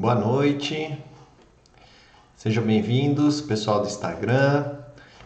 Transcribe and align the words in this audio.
Boa 0.00 0.14
noite. 0.14 0.98
Sejam 2.34 2.64
bem-vindos, 2.64 3.42
pessoal 3.42 3.82
do 3.82 3.86
Instagram. 3.86 4.64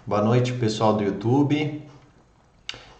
Boa 0.04 0.20
noite, 0.20 0.52
pessoal 0.54 0.94
do 0.94 1.04
YouTube. 1.04 1.80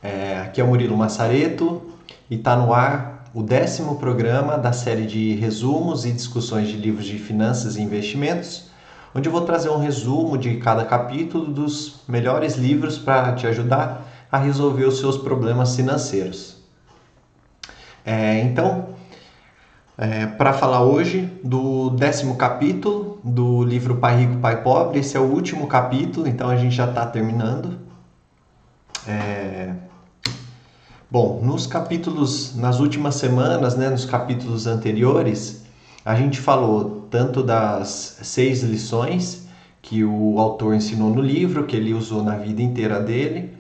É, 0.00 0.38
aqui 0.42 0.60
é 0.60 0.64
o 0.64 0.68
Murilo 0.68 0.96
Massareto 0.96 1.82
e 2.30 2.36
está 2.36 2.54
no 2.54 2.72
ar 2.72 3.24
o 3.34 3.42
décimo 3.42 3.96
programa 3.96 4.56
da 4.56 4.72
série 4.72 5.04
de 5.04 5.34
resumos 5.34 6.04
e 6.04 6.12
discussões 6.12 6.68
de 6.68 6.76
livros 6.76 7.06
de 7.06 7.18
finanças 7.18 7.74
e 7.74 7.82
investimentos, 7.82 8.70
onde 9.12 9.28
eu 9.28 9.32
vou 9.32 9.40
trazer 9.40 9.70
um 9.70 9.78
resumo 9.78 10.38
de 10.38 10.58
cada 10.58 10.84
capítulo 10.84 11.52
dos 11.52 12.02
melhores 12.06 12.54
livros 12.54 12.98
para 12.98 13.34
te 13.34 13.48
ajudar 13.48 14.06
a 14.30 14.38
resolver 14.38 14.84
os 14.84 15.00
seus 15.00 15.18
problemas 15.18 15.74
financeiros. 15.74 16.56
É, 18.06 18.38
então, 18.42 18.94
é, 19.96 20.26
para 20.26 20.52
falar 20.52 20.82
hoje 20.82 21.30
do 21.42 21.90
décimo 21.90 22.36
capítulo 22.36 23.20
do 23.22 23.62
livro 23.62 23.96
Pai 23.96 24.20
Rico, 24.20 24.36
Pai 24.38 24.62
Pobre. 24.62 24.98
Esse 24.98 25.16
é 25.16 25.20
o 25.20 25.24
último 25.24 25.66
capítulo, 25.66 26.26
então 26.26 26.48
a 26.48 26.56
gente 26.56 26.74
já 26.74 26.88
está 26.88 27.06
terminando. 27.06 27.78
É... 29.06 29.72
Bom, 31.10 31.40
nos 31.42 31.66
capítulos, 31.66 32.56
nas 32.56 32.80
últimas 32.80 33.14
semanas, 33.14 33.76
né, 33.76 33.88
nos 33.88 34.04
capítulos 34.04 34.66
anteriores, 34.66 35.64
a 36.04 36.16
gente 36.16 36.40
falou 36.40 37.06
tanto 37.08 37.42
das 37.42 38.18
seis 38.22 38.62
lições 38.64 39.46
que 39.80 40.02
o 40.02 40.40
autor 40.40 40.74
ensinou 40.74 41.10
no 41.10 41.20
livro, 41.20 41.66
que 41.66 41.76
ele 41.76 41.94
usou 41.94 42.22
na 42.22 42.36
vida 42.36 42.62
inteira 42.62 42.98
dele. 42.98 43.56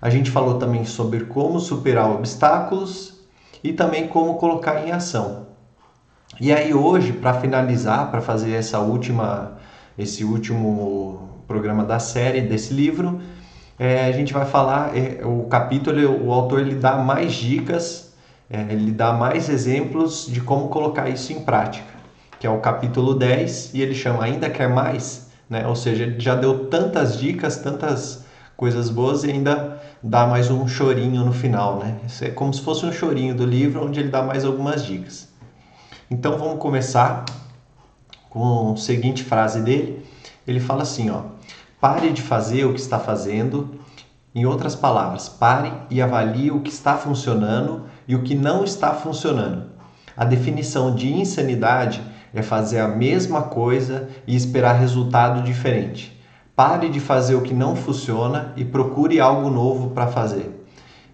A 0.00 0.08
gente 0.08 0.30
falou 0.30 0.54
também 0.58 0.84
sobre 0.86 1.24
como 1.24 1.60
superar 1.60 2.10
obstáculos 2.10 3.20
e 3.62 3.72
também 3.72 4.08
como 4.08 4.34
colocar 4.34 4.86
em 4.86 4.92
ação. 4.92 5.53
E 6.40 6.52
aí 6.52 6.74
hoje, 6.74 7.12
para 7.12 7.34
finalizar, 7.34 8.10
para 8.10 8.20
fazer 8.20 8.52
essa 8.52 8.80
última, 8.80 9.52
esse 9.96 10.24
último 10.24 11.40
programa 11.46 11.84
da 11.84 12.00
série 12.00 12.40
desse 12.40 12.74
livro, 12.74 13.20
é, 13.78 14.06
a 14.06 14.12
gente 14.12 14.32
vai 14.32 14.44
falar 14.44 14.96
é, 14.96 15.24
o 15.24 15.44
capítulo, 15.44 16.26
o 16.26 16.32
autor 16.32 16.60
ele 16.60 16.74
dá 16.74 16.96
mais 16.96 17.34
dicas, 17.34 18.12
é, 18.50 18.62
ele 18.72 18.90
dá 18.90 19.12
mais 19.12 19.48
exemplos 19.48 20.26
de 20.26 20.40
como 20.40 20.68
colocar 20.68 21.08
isso 21.08 21.32
em 21.32 21.40
prática, 21.40 21.92
que 22.40 22.46
é 22.46 22.50
o 22.50 22.58
capítulo 22.58 23.14
10 23.14 23.72
e 23.72 23.80
ele 23.80 23.94
chama 23.94 24.24
ainda 24.24 24.50
quer 24.50 24.68
mais, 24.68 25.28
né? 25.48 25.66
Ou 25.68 25.76
seja, 25.76 26.02
ele 26.02 26.18
já 26.18 26.34
deu 26.34 26.66
tantas 26.66 27.16
dicas, 27.16 27.58
tantas 27.58 28.24
coisas 28.56 28.90
boas 28.90 29.22
e 29.22 29.30
ainda 29.30 29.80
dá 30.02 30.26
mais 30.26 30.50
um 30.50 30.66
chorinho 30.66 31.24
no 31.24 31.32
final, 31.32 31.78
né? 31.78 31.96
Isso 32.06 32.24
é 32.24 32.30
como 32.30 32.52
se 32.52 32.60
fosse 32.60 32.84
um 32.84 32.92
chorinho 32.92 33.34
do 33.36 33.46
livro 33.46 33.86
onde 33.86 34.00
ele 34.00 34.08
dá 34.08 34.22
mais 34.22 34.44
algumas 34.44 34.84
dicas. 34.84 35.32
Então 36.10 36.36
vamos 36.36 36.58
começar 36.58 37.24
com 38.28 38.72
a 38.72 38.76
seguinte 38.76 39.24
frase 39.24 39.60
dele. 39.60 40.04
Ele 40.46 40.60
fala 40.60 40.82
assim, 40.82 41.08
ó: 41.08 41.22
Pare 41.80 42.12
de 42.12 42.20
fazer 42.20 42.64
o 42.64 42.74
que 42.74 42.80
está 42.80 42.98
fazendo. 42.98 43.80
Em 44.34 44.44
outras 44.46 44.74
palavras, 44.74 45.28
pare 45.28 45.72
e 45.88 46.02
avalie 46.02 46.50
o 46.50 46.60
que 46.60 46.68
está 46.68 46.96
funcionando 46.96 47.84
e 48.08 48.16
o 48.16 48.22
que 48.24 48.34
não 48.34 48.64
está 48.64 48.92
funcionando. 48.92 49.66
A 50.16 50.24
definição 50.24 50.92
de 50.92 51.12
insanidade 51.12 52.02
é 52.34 52.42
fazer 52.42 52.80
a 52.80 52.88
mesma 52.88 53.42
coisa 53.42 54.08
e 54.26 54.34
esperar 54.34 54.72
resultado 54.72 55.40
diferente. 55.42 56.20
Pare 56.56 56.88
de 56.88 56.98
fazer 56.98 57.36
o 57.36 57.42
que 57.42 57.54
não 57.54 57.76
funciona 57.76 58.52
e 58.56 58.64
procure 58.64 59.20
algo 59.20 59.48
novo 59.48 59.90
para 59.90 60.08
fazer. 60.08 60.66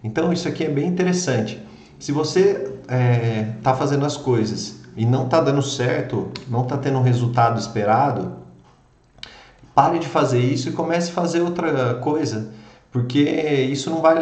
Então, 0.03 0.33
isso 0.33 0.47
aqui 0.47 0.63
é 0.63 0.69
bem 0.69 0.87
interessante. 0.87 1.61
Se 1.99 2.11
você 2.11 2.73
está 2.81 2.95
é, 2.95 3.53
tá 3.61 3.75
fazendo 3.75 4.03
as 4.03 4.17
coisas 4.17 4.80
e 4.95 5.05
não 5.05 5.25
está 5.25 5.39
dando 5.39 5.61
certo, 5.61 6.31
não 6.47 6.63
está 6.63 6.77
tendo 6.77 6.99
o 6.99 7.03
resultado 7.03 7.59
esperado, 7.59 8.33
pare 9.73 9.99
de 9.99 10.07
fazer 10.07 10.39
isso 10.39 10.69
e 10.69 10.73
comece 10.73 11.11
a 11.11 11.13
fazer 11.13 11.41
outra 11.41 11.95
coisa, 11.95 12.49
porque 12.91 13.21
isso 13.21 13.89
não 13.89 14.01
vai, 14.01 14.17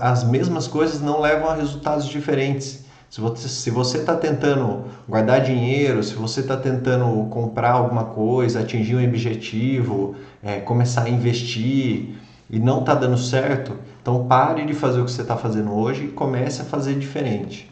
as 0.00 0.24
mesmas 0.24 0.66
coisas 0.66 1.00
não 1.00 1.20
levam 1.20 1.50
a 1.50 1.54
resultados 1.54 2.08
diferentes. 2.08 2.84
Se 3.08 3.20
você 3.20 3.48
se 3.48 3.70
você 3.70 3.98
está 3.98 4.16
tentando 4.16 4.84
guardar 5.08 5.40
dinheiro, 5.40 6.02
se 6.02 6.14
você 6.14 6.40
está 6.40 6.56
tentando 6.56 7.28
comprar 7.28 7.72
alguma 7.72 8.04
coisa, 8.04 8.60
atingir 8.60 8.96
um 8.96 9.04
objetivo, 9.04 10.16
é, 10.42 10.60
começar 10.60 11.04
a 11.04 11.08
investir 11.08 12.16
e 12.50 12.58
não 12.58 12.80
está 12.80 12.94
dando 12.94 13.16
certo, 13.18 13.76
então 14.02 14.26
pare 14.26 14.64
de 14.64 14.74
fazer 14.74 15.00
o 15.00 15.04
que 15.04 15.10
você 15.10 15.22
está 15.22 15.36
fazendo 15.36 15.72
hoje 15.72 16.06
e 16.06 16.08
comece 16.08 16.62
a 16.62 16.64
fazer 16.64 16.98
diferente. 16.98 17.70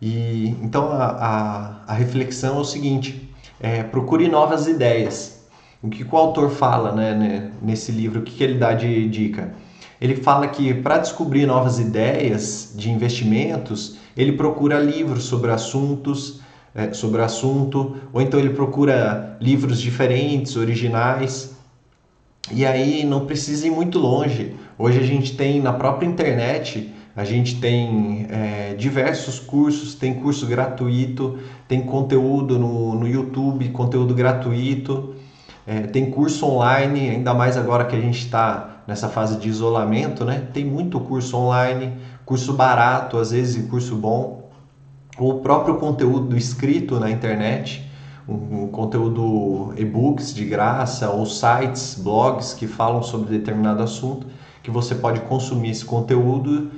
E 0.00 0.48
então 0.62 0.92
a, 0.92 1.06
a, 1.06 1.92
a 1.92 1.92
reflexão 1.94 2.58
é 2.58 2.60
o 2.60 2.64
seguinte: 2.64 3.28
é, 3.60 3.82
procure 3.82 4.28
novas 4.28 4.66
ideias. 4.66 5.38
O 5.82 5.88
que 5.88 6.04
o 6.04 6.16
autor 6.16 6.50
fala 6.50 6.92
né, 6.92 7.14
né, 7.14 7.52
nesse 7.62 7.92
livro, 7.92 8.20
o 8.20 8.22
que, 8.22 8.34
que 8.34 8.42
ele 8.42 8.58
dá 8.58 8.74
de 8.74 9.08
dica? 9.08 9.54
Ele 10.00 10.16
fala 10.16 10.48
que 10.48 10.74
para 10.74 10.98
descobrir 10.98 11.46
novas 11.46 11.78
ideias 11.78 12.72
de 12.74 12.90
investimentos, 12.90 13.96
ele 14.16 14.32
procura 14.32 14.78
livros 14.78 15.24
sobre 15.24 15.50
assuntos, 15.50 16.40
é, 16.74 16.92
sobre 16.92 17.22
assunto, 17.22 17.96
ou 18.12 18.20
então 18.20 18.38
ele 18.38 18.50
procura 18.50 19.36
livros 19.40 19.80
diferentes, 19.80 20.56
originais. 20.56 21.56
E 22.50 22.64
aí 22.64 23.04
não 23.04 23.26
precisa 23.26 23.66
ir 23.66 23.70
muito 23.70 23.98
longe. 23.98 24.54
Hoje 24.78 24.98
a 24.98 25.02
gente 25.02 25.36
tem 25.36 25.60
na 25.60 25.72
própria 25.72 26.06
internet 26.06 26.92
a 27.18 27.24
gente 27.24 27.56
tem 27.56 28.28
é, 28.30 28.74
diversos 28.74 29.40
cursos, 29.40 29.92
tem 29.92 30.14
curso 30.14 30.46
gratuito, 30.46 31.36
tem 31.66 31.84
conteúdo 31.84 32.56
no, 32.60 32.94
no 32.94 33.08
YouTube, 33.08 33.70
conteúdo 33.70 34.14
gratuito, 34.14 35.16
é, 35.66 35.80
tem 35.80 36.12
curso 36.12 36.46
online, 36.46 37.10
ainda 37.10 37.34
mais 37.34 37.56
agora 37.56 37.86
que 37.86 37.96
a 37.96 38.00
gente 38.00 38.20
está 38.20 38.82
nessa 38.86 39.08
fase 39.08 39.36
de 39.36 39.48
isolamento, 39.48 40.24
né? 40.24 40.46
Tem 40.54 40.64
muito 40.64 41.00
curso 41.00 41.36
online, 41.36 41.94
curso 42.24 42.52
barato, 42.52 43.18
às 43.18 43.32
vezes 43.32 43.68
curso 43.68 43.96
bom. 43.96 44.48
O 45.18 45.40
próprio 45.40 45.74
conteúdo 45.74 46.36
escrito 46.36 47.00
na 47.00 47.10
internet, 47.10 47.84
um, 48.28 48.62
um 48.62 48.68
conteúdo 48.68 49.74
e-books 49.76 50.32
de 50.32 50.44
graça, 50.44 51.10
ou 51.10 51.26
sites, 51.26 51.96
blogs 52.00 52.54
que 52.54 52.68
falam 52.68 53.02
sobre 53.02 53.36
determinado 53.36 53.82
assunto, 53.82 54.28
que 54.62 54.70
você 54.70 54.94
pode 54.94 55.18
consumir 55.22 55.70
esse 55.70 55.84
conteúdo 55.84 56.70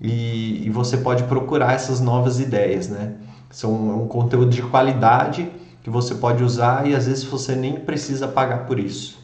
e, 0.00 0.66
e 0.66 0.70
você 0.70 0.96
pode 0.96 1.24
procurar 1.24 1.72
essas 1.72 2.00
novas 2.00 2.40
ideias, 2.40 2.88
né? 2.88 3.14
São 3.50 4.02
um 4.02 4.08
conteúdo 4.08 4.50
de 4.50 4.62
qualidade 4.62 5.50
que 5.82 5.90
você 5.90 6.14
pode 6.14 6.42
usar 6.42 6.86
e 6.86 6.94
às 6.94 7.06
vezes 7.06 7.24
você 7.24 7.54
nem 7.54 7.74
precisa 7.74 8.26
pagar 8.26 8.66
por 8.66 8.80
isso. 8.80 9.18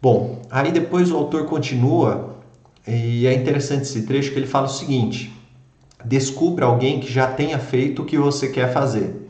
Bom, 0.00 0.42
aí 0.50 0.70
depois 0.70 1.10
o 1.10 1.16
autor 1.16 1.46
continua 1.46 2.36
e 2.86 3.26
é 3.26 3.32
interessante 3.32 3.82
esse 3.82 4.02
trecho 4.02 4.32
que 4.32 4.38
ele 4.38 4.46
fala 4.46 4.66
o 4.66 4.70
seguinte: 4.70 5.34
descubra 6.04 6.66
alguém 6.66 7.00
que 7.00 7.10
já 7.10 7.26
tenha 7.26 7.58
feito 7.58 8.02
o 8.02 8.04
que 8.04 8.18
você 8.18 8.48
quer 8.48 8.72
fazer. 8.72 9.28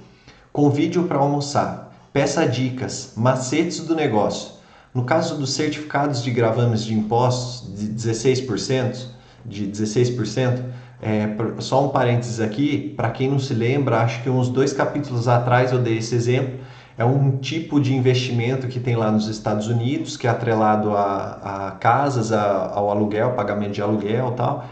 Convide-o 0.52 1.04
para 1.04 1.18
almoçar. 1.18 1.92
Peça 2.12 2.46
dicas, 2.46 3.12
macetes 3.16 3.80
do 3.80 3.94
negócio. 3.94 4.52
No 4.92 5.04
caso 5.04 5.36
dos 5.36 5.50
certificados 5.52 6.22
de 6.22 6.30
gravames 6.30 6.84
de 6.84 6.94
impostos 6.94 7.76
de 7.76 7.88
16%, 7.88 9.13
de 9.44 9.66
16%. 9.66 10.62
É, 11.02 11.28
só 11.58 11.84
um 11.84 11.88
parênteses 11.90 12.40
aqui, 12.40 12.94
para 12.96 13.10
quem 13.10 13.30
não 13.30 13.38
se 13.38 13.52
lembra, 13.52 14.00
acho 14.00 14.22
que 14.22 14.30
uns 14.30 14.48
dois 14.48 14.72
capítulos 14.72 15.28
atrás 15.28 15.72
eu 15.72 15.78
dei 15.78 15.98
esse 15.98 16.14
exemplo. 16.14 16.60
É 16.96 17.04
um 17.04 17.38
tipo 17.38 17.80
de 17.80 17.92
investimento 17.92 18.68
que 18.68 18.78
tem 18.78 18.96
lá 18.96 19.10
nos 19.10 19.28
Estados 19.28 19.66
Unidos, 19.66 20.16
que 20.16 20.26
é 20.26 20.30
atrelado 20.30 20.96
a, 20.96 21.66
a 21.66 21.70
casas, 21.72 22.32
a, 22.32 22.70
ao 22.72 22.90
aluguel, 22.90 23.32
pagamento 23.32 23.72
de 23.72 23.82
aluguel 23.82 24.30
e 24.32 24.36
tal. 24.36 24.64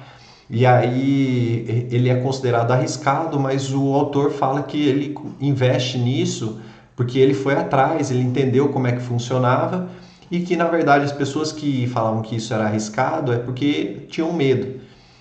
E 0.48 0.66
aí 0.66 1.88
ele 1.90 2.08
é 2.08 2.14
considerado 2.14 2.70
arriscado, 2.70 3.40
mas 3.40 3.72
o 3.72 3.92
autor 3.94 4.30
fala 4.30 4.62
que 4.62 4.80
ele 4.86 5.14
investe 5.40 5.98
nisso 5.98 6.60
porque 6.94 7.18
ele 7.18 7.34
foi 7.34 7.54
atrás, 7.54 8.10
ele 8.10 8.22
entendeu 8.22 8.68
como 8.68 8.86
é 8.86 8.92
que 8.92 9.00
funcionava 9.00 9.88
e 10.32 10.40
que 10.40 10.56
na 10.56 10.64
verdade 10.64 11.04
as 11.04 11.12
pessoas 11.12 11.52
que 11.52 11.86
falavam 11.88 12.22
que 12.22 12.36
isso 12.36 12.54
era 12.54 12.64
arriscado 12.64 13.34
é 13.34 13.36
porque 13.36 14.06
tinham 14.08 14.32
medo. 14.32 14.80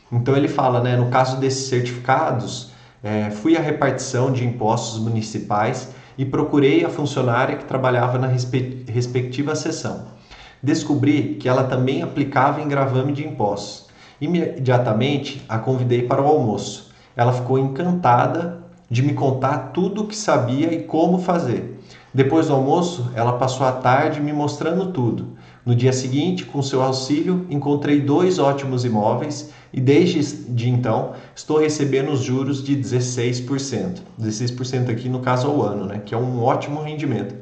Então 0.09 0.37
ele 0.37 0.47
fala, 0.47 0.79
né, 0.79 0.95
no 0.95 1.09
caso 1.09 1.37
desses 1.37 1.67
certificados, 1.67 2.71
é, 3.03 3.29
fui 3.29 3.57
à 3.57 3.61
repartição 3.61 4.31
de 4.31 4.45
impostos 4.45 5.01
municipais 5.01 5.89
e 6.17 6.23
procurei 6.23 6.85
a 6.85 6.89
funcionária 6.89 7.57
que 7.57 7.65
trabalhava 7.65 8.17
na 8.17 8.27
respectiva 8.27 9.53
seção. 9.53 10.05
Descobri 10.63 11.35
que 11.35 11.49
ela 11.49 11.65
também 11.65 12.01
aplicava 12.01 12.61
em 12.61 12.67
gravame 12.69 13.11
de 13.11 13.27
impostos. 13.27 13.87
Imediatamente 14.21 15.43
a 15.49 15.59
convidei 15.59 16.03
para 16.03 16.21
o 16.21 16.27
almoço. 16.27 16.89
Ela 17.17 17.33
ficou 17.33 17.59
encantada 17.59 18.63
de 18.89 19.01
me 19.01 19.13
contar 19.13 19.71
tudo 19.73 20.03
o 20.03 20.07
que 20.07 20.15
sabia 20.15 20.73
e 20.73 20.83
como 20.83 21.19
fazer. 21.19 21.70
Depois 22.13 22.47
do 22.47 22.53
almoço, 22.53 23.09
ela 23.15 23.33
passou 23.33 23.65
a 23.65 23.71
tarde 23.71 24.19
me 24.19 24.33
mostrando 24.33 24.91
tudo. 24.91 25.37
No 25.65 25.73
dia 25.73 25.93
seguinte, 25.93 26.43
com 26.43 26.61
seu 26.61 26.81
auxílio, 26.81 27.45
encontrei 27.49 28.01
dois 28.01 28.37
ótimos 28.37 28.83
imóveis 28.83 29.51
e 29.71 29.79
desde 29.79 30.21
de 30.51 30.69
então 30.69 31.13
estou 31.33 31.59
recebendo 31.59 32.11
os 32.11 32.21
juros 32.21 32.61
de 32.63 32.75
16%. 32.75 33.99
16% 34.19 34.89
aqui 34.89 35.07
no 35.07 35.19
caso 35.19 35.47
ao 35.47 35.61
ano, 35.61 35.85
né? 35.85 36.01
que 36.05 36.13
é 36.13 36.17
um 36.17 36.43
ótimo 36.43 36.81
rendimento. 36.81 37.35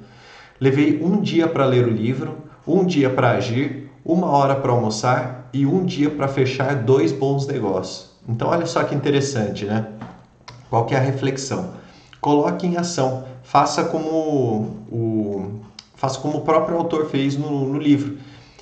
Levei 0.60 1.01
um 1.01 1.19
dia 1.19 1.48
para 1.48 1.65
ler 1.65 1.88
o 1.88 1.92
livro, 1.92 2.38
um 2.68 2.86
dia 2.86 3.10
para 3.10 3.31
agir, 3.31 3.89
uma 4.06 4.27
hora 4.27 4.56
para 4.56 4.72
almoçar 4.72 5.50
e 5.51 5.65
um 5.65 5.83
dia 5.83 6.10
para 6.12 6.27
fechar 6.27 6.75
dois 6.75 7.12
bons 7.12 7.48
negócios. 7.48 8.12
Então 8.27 8.50
olha 8.50 8.65
só 8.65 8.83
que 8.83 8.94
interessante, 8.94 9.65
né? 9.65 9.88
Qual 10.69 10.86
que 10.86 10.94
é 10.94 10.98
a 10.98 11.01
reflexão? 11.01 11.74
Coloque 12.22 12.68
em 12.68 12.75
ação, 12.75 13.24
faça 13.50 13.84
como 13.84 14.10
o, 14.92 15.62
faça 15.96 16.19
como 16.19 16.38
o 16.38 16.42
próprio 16.42 16.78
autor 16.78 17.07
fez 17.07 17.38
no, 17.38 17.68
no 17.68 17.80
livro 17.80 18.18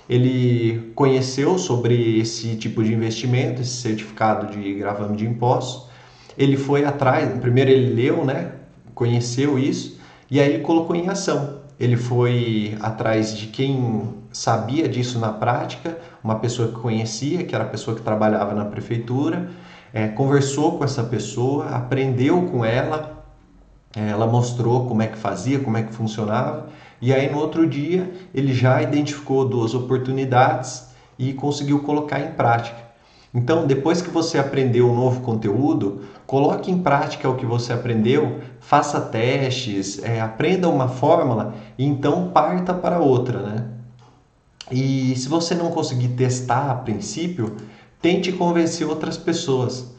ele 0.10 0.92
conheceu 0.95 1.57
sobre 1.57 2.19
esse 2.19 2.56
tipo 2.56 2.84
de 2.84 2.94
investimento, 2.94 3.62
esse 3.62 3.81
certificado 3.81 4.48
de 4.48 4.74
gravame 4.75 5.18
de 5.18 5.25
impostos. 5.25 5.89
Ele 6.38 6.56
foi 6.56 6.86
atrás, 6.86 7.38
primeiro 7.39 7.69
ele 7.69 7.94
leu, 7.94 8.24
né? 8.24 8.51
Conheceu 8.95 9.60
isso 9.60 10.00
e 10.31 10.39
aí 10.39 10.54
ele 10.54 10.63
colocou 10.63 10.95
em 10.95 11.10
ação. 11.10 11.57
Ele 11.80 11.98
foi 11.98 12.78
atrás 12.80 13.36
de 13.36 13.48
quem 13.48 14.16
sabia 14.31 14.88
disso 14.88 15.19
na 15.19 15.34
prática, 15.34 15.98
uma 16.24 16.39
pessoa 16.39 16.69
que 16.69 16.75
conhecia, 16.75 17.44
que 17.44 17.54
era 17.54 17.66
a 17.66 17.68
pessoa 17.68 17.95
que 17.95 18.01
trabalhava 18.01 18.54
na 18.54 18.66
prefeitura, 18.66 19.50
é, 19.94 20.07
conversou 20.07 20.78
com 20.78 20.84
essa 20.84 21.04
pessoa, 21.04 21.68
aprendeu 21.69 22.44
com 22.44 22.63
ela, 22.63 23.16
ela 23.99 24.27
mostrou 24.27 24.88
como 24.88 25.01
é 25.01 25.07
que 25.07 25.17
fazia, 25.17 25.59
como 25.59 25.77
é 25.77 25.83
que 25.83 25.94
funcionava 25.94 26.69
e 27.01 27.13
aí 27.13 27.31
no 27.31 27.38
outro 27.38 27.67
dia 27.67 28.11
ele 28.33 28.53
já 28.53 28.81
identificou 28.81 29.47
duas 29.47 29.73
oportunidades 29.75 30.88
e 31.17 31.33
conseguiu 31.33 31.79
colocar 31.81 32.19
em 32.19 32.31
prática. 32.31 32.88
Então, 33.33 33.67
depois 33.67 34.01
que 34.01 34.09
você 34.09 34.39
aprendeu 34.39 34.89
um 34.89 34.95
novo 34.95 35.21
conteúdo, 35.21 36.01
coloque 36.25 36.71
em 36.71 36.81
prática 36.81 37.29
o 37.29 37.35
que 37.35 37.45
você 37.45 37.73
aprendeu, 37.73 38.39
faça 38.59 38.99
testes, 38.99 40.01
é, 40.01 40.21
aprenda 40.21 40.69
uma 40.69 40.88
fórmula 40.88 41.53
e 41.77 41.85
então 41.85 42.31
parta 42.31 42.73
para 42.73 43.00
outra, 43.00 43.41
né? 43.41 43.65
E 44.71 45.15
se 45.15 45.29
você 45.29 45.53
não 45.53 45.69
conseguir 45.69 46.09
testar 46.09 46.71
a 46.71 46.75
princípio, 46.75 47.57
tente 48.01 48.31
convencer 48.31 48.88
outras 48.88 49.17
pessoas. 49.17 49.93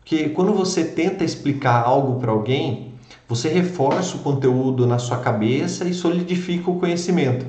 Porque 0.00 0.30
quando 0.30 0.52
você 0.52 0.84
tenta 0.84 1.22
explicar 1.22 1.84
algo 1.84 2.18
para 2.18 2.32
alguém, 2.32 2.89
você 3.28 3.48
reforça 3.48 4.16
o 4.16 4.20
conteúdo 4.20 4.86
na 4.86 4.98
sua 4.98 5.18
cabeça 5.18 5.84
e 5.84 5.94
solidifica 5.94 6.70
o 6.70 6.78
conhecimento. 6.78 7.46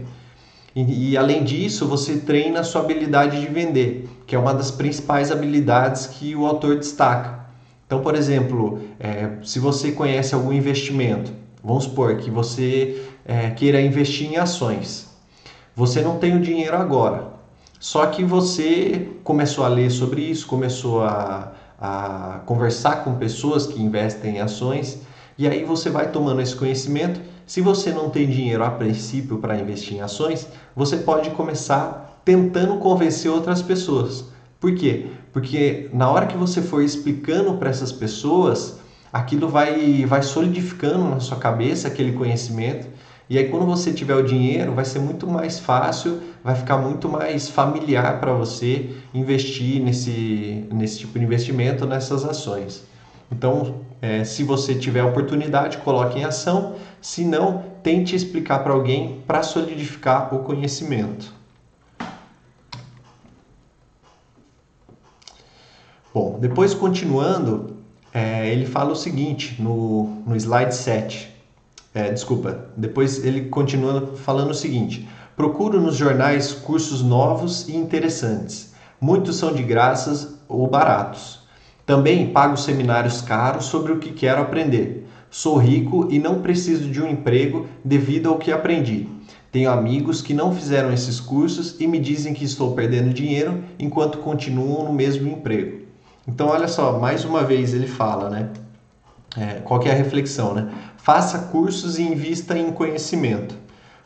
E, 0.75 1.11
e, 1.11 1.17
além 1.17 1.43
disso, 1.43 1.87
você 1.87 2.17
treina 2.17 2.61
a 2.61 2.63
sua 2.63 2.81
habilidade 2.81 3.41
de 3.41 3.47
vender, 3.47 4.07
que 4.25 4.35
é 4.35 4.39
uma 4.39 4.53
das 4.53 4.71
principais 4.71 5.31
habilidades 5.31 6.07
que 6.07 6.35
o 6.35 6.45
autor 6.45 6.77
destaca. 6.77 7.41
Então, 7.85 7.99
por 7.99 8.15
exemplo, 8.15 8.79
é, 8.99 9.31
se 9.43 9.59
você 9.59 9.91
conhece 9.91 10.33
algum 10.33 10.53
investimento, 10.53 11.33
vamos 11.61 11.83
supor 11.83 12.15
que 12.17 12.29
você 12.29 13.05
é, 13.25 13.49
queira 13.49 13.81
investir 13.81 14.31
em 14.31 14.37
ações. 14.37 15.09
Você 15.75 16.01
não 16.01 16.17
tem 16.17 16.37
o 16.37 16.39
dinheiro 16.39 16.77
agora, 16.77 17.33
só 17.79 18.05
que 18.05 18.23
você 18.23 19.09
começou 19.23 19.65
a 19.65 19.67
ler 19.67 19.89
sobre 19.89 20.21
isso, 20.21 20.47
começou 20.47 21.03
a, 21.03 21.51
a 21.79 22.41
conversar 22.45 23.03
com 23.03 23.15
pessoas 23.15 23.65
que 23.65 23.81
investem 23.81 24.37
em 24.37 24.39
ações 24.39 25.01
e 25.41 25.47
aí 25.47 25.65
você 25.65 25.89
vai 25.89 26.11
tomando 26.11 26.39
esse 26.39 26.55
conhecimento. 26.55 27.19
Se 27.47 27.61
você 27.61 27.91
não 27.91 28.11
tem 28.11 28.29
dinheiro 28.29 28.63
a 28.63 28.69
princípio 28.69 29.39
para 29.39 29.57
investir 29.57 29.97
em 29.97 30.01
ações, 30.01 30.47
você 30.75 30.97
pode 30.97 31.31
começar 31.31 32.21
tentando 32.23 32.77
convencer 32.77 33.31
outras 33.31 33.59
pessoas. 33.59 34.25
Por 34.59 34.75
quê? 34.75 35.07
Porque 35.33 35.89
na 35.91 36.11
hora 36.11 36.27
que 36.27 36.37
você 36.37 36.61
for 36.61 36.83
explicando 36.83 37.55
para 37.55 37.71
essas 37.71 37.91
pessoas, 37.91 38.77
aquilo 39.11 39.49
vai, 39.49 40.05
vai 40.05 40.21
solidificando 40.21 41.05
na 41.05 41.19
sua 41.19 41.37
cabeça 41.37 41.87
aquele 41.87 42.11
conhecimento. 42.11 42.85
E 43.27 43.35
aí, 43.35 43.49
quando 43.49 43.65
você 43.65 43.91
tiver 43.91 44.13
o 44.13 44.21
dinheiro, 44.21 44.75
vai 44.75 44.85
ser 44.85 44.99
muito 44.99 45.25
mais 45.25 45.57
fácil, 45.57 46.21
vai 46.43 46.53
ficar 46.53 46.77
muito 46.77 47.09
mais 47.09 47.49
familiar 47.49 48.19
para 48.19 48.31
você 48.31 48.91
investir 49.11 49.81
nesse, 49.81 50.67
nesse 50.71 50.99
tipo 50.99 51.17
de 51.17 51.25
investimento, 51.25 51.87
nessas 51.87 52.23
ações. 52.23 52.83
Então, 53.31 53.81
é, 54.01 54.23
se 54.23 54.43
você 54.43 54.75
tiver 54.75 55.03
oportunidade, 55.03 55.77
coloque 55.77 56.19
em 56.19 56.23
ação. 56.23 56.75
Se 57.01 57.23
não, 57.23 57.63
tente 57.81 58.15
explicar 58.15 58.59
para 58.59 58.73
alguém 58.73 59.21
para 59.25 59.41
solidificar 59.43 60.33
o 60.33 60.39
conhecimento. 60.39 61.33
Bom, 66.13 66.37
depois 66.39 66.73
continuando, 66.73 67.77
é, 68.13 68.51
ele 68.51 68.65
fala 68.65 68.91
o 68.91 68.95
seguinte 68.95 69.61
no, 69.61 70.21
no 70.25 70.35
slide 70.35 70.75
7. 70.75 71.31
É, 71.93 72.11
desculpa, 72.11 72.69
depois 72.75 73.23
ele 73.23 73.45
continua 73.49 74.15
falando 74.17 74.51
o 74.51 74.55
seguinte: 74.55 75.07
procuro 75.35 75.79
nos 75.79 75.95
jornais 75.95 76.51
cursos 76.51 77.01
novos 77.01 77.69
e 77.69 77.75
interessantes. 77.75 78.73
Muitos 78.99 79.37
são 79.37 79.53
de 79.53 79.63
graças 79.63 80.35
ou 80.49 80.67
baratos. 80.67 81.40
Também 81.91 82.27
pago 82.27 82.55
seminários 82.55 83.19
caros 83.21 83.65
sobre 83.65 83.91
o 83.91 83.99
que 83.99 84.13
quero 84.13 84.41
aprender. 84.41 85.05
Sou 85.29 85.57
rico 85.57 86.07
e 86.09 86.19
não 86.19 86.41
preciso 86.41 86.89
de 86.89 87.01
um 87.01 87.09
emprego 87.09 87.67
devido 87.83 88.29
ao 88.29 88.37
que 88.37 88.49
aprendi. 88.49 89.09
Tenho 89.51 89.69
amigos 89.69 90.21
que 90.21 90.33
não 90.33 90.55
fizeram 90.55 90.93
esses 90.93 91.19
cursos 91.19 91.75
e 91.81 91.87
me 91.87 91.99
dizem 91.99 92.33
que 92.33 92.45
estou 92.45 92.73
perdendo 92.73 93.13
dinheiro 93.13 93.61
enquanto 93.77 94.19
continuam 94.19 94.85
no 94.85 94.93
mesmo 94.93 95.29
emprego. 95.29 95.81
Então, 96.25 96.47
olha 96.47 96.69
só, 96.69 96.97
mais 96.97 97.25
uma 97.25 97.43
vez 97.43 97.73
ele 97.73 97.87
fala, 97.87 98.29
né? 98.29 98.49
É, 99.35 99.55
qual 99.55 99.83
é 99.83 99.91
a 99.91 99.93
reflexão, 99.93 100.53
né? 100.53 100.71
Faça 100.95 101.39
cursos 101.39 101.99
e 101.99 102.03
invista 102.03 102.57
em 102.57 102.71
conhecimento. 102.71 103.53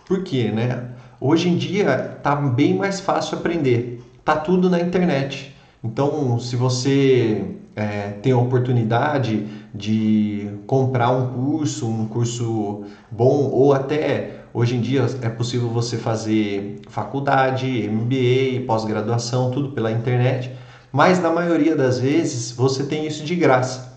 Por 0.07 0.23
quê, 0.23 0.49
né? 0.51 0.89
Hoje 1.21 1.49
em 1.49 1.55
dia 1.55 2.17
tá 2.23 2.35
bem 2.35 2.75
mais 2.75 2.99
fácil 2.99 3.37
aprender. 3.37 4.03
Tá 4.23 4.35
tudo 4.35 4.71
na 4.71 4.79
internet. 4.79 5.55
Então, 5.83 6.39
se 6.39 6.55
você 6.55 7.59
é, 7.75 8.11
tem 8.21 8.31
a 8.31 8.37
oportunidade 8.37 9.47
de 9.73 10.49
comprar 10.65 11.11
um 11.11 11.33
curso, 11.33 11.87
um 11.87 12.07
curso 12.07 12.85
bom, 13.11 13.49
ou 13.51 13.73
até 13.73 14.45
hoje 14.53 14.77
em 14.77 14.81
dia 14.81 15.05
é 15.21 15.29
possível 15.29 15.67
você 15.69 15.97
fazer 15.97 16.79
faculdade, 16.87 17.89
MBA, 17.89 18.65
pós-graduação, 18.65 19.51
tudo 19.51 19.71
pela 19.71 19.91
internet, 19.91 20.51
mas 20.91 21.21
na 21.21 21.29
maioria 21.29 21.75
das 21.75 21.99
vezes 21.99 22.51
você 22.51 22.83
tem 22.83 23.05
isso 23.05 23.25
de 23.25 23.35
graça. 23.35 23.93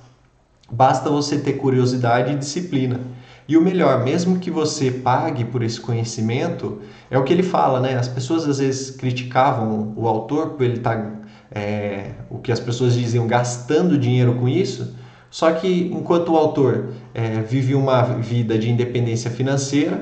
Basta 0.70 1.08
você 1.08 1.38
ter 1.38 1.54
curiosidade 1.54 2.32
e 2.32 2.36
disciplina. 2.36 3.00
E 3.48 3.56
o 3.56 3.62
melhor, 3.62 4.04
mesmo 4.04 4.38
que 4.38 4.50
você 4.50 4.90
pague 4.90 5.42
por 5.44 5.62
esse 5.62 5.80
conhecimento, 5.80 6.82
é 7.10 7.16
o 7.16 7.24
que 7.24 7.32
ele 7.32 7.42
fala, 7.42 7.80
né? 7.80 7.96
As 7.96 8.06
pessoas 8.06 8.46
às 8.46 8.58
vezes 8.58 8.90
criticavam 8.90 9.94
o 9.96 10.06
autor 10.06 10.50
por 10.50 10.64
ele 10.64 10.76
estar 10.76 10.96
tá 10.96 11.17
é, 11.58 12.10
o 12.30 12.38
que 12.38 12.52
as 12.52 12.60
pessoas 12.60 12.94
diziam 12.94 13.26
gastando 13.26 13.98
dinheiro 13.98 14.34
com 14.34 14.48
isso, 14.48 14.94
só 15.30 15.50
que 15.52 15.90
enquanto 15.92 16.32
o 16.32 16.36
autor 16.36 16.90
é, 17.12 17.40
vive 17.40 17.74
uma 17.74 18.02
vida 18.02 18.58
de 18.58 18.70
independência 18.70 19.30
financeira, 19.30 20.00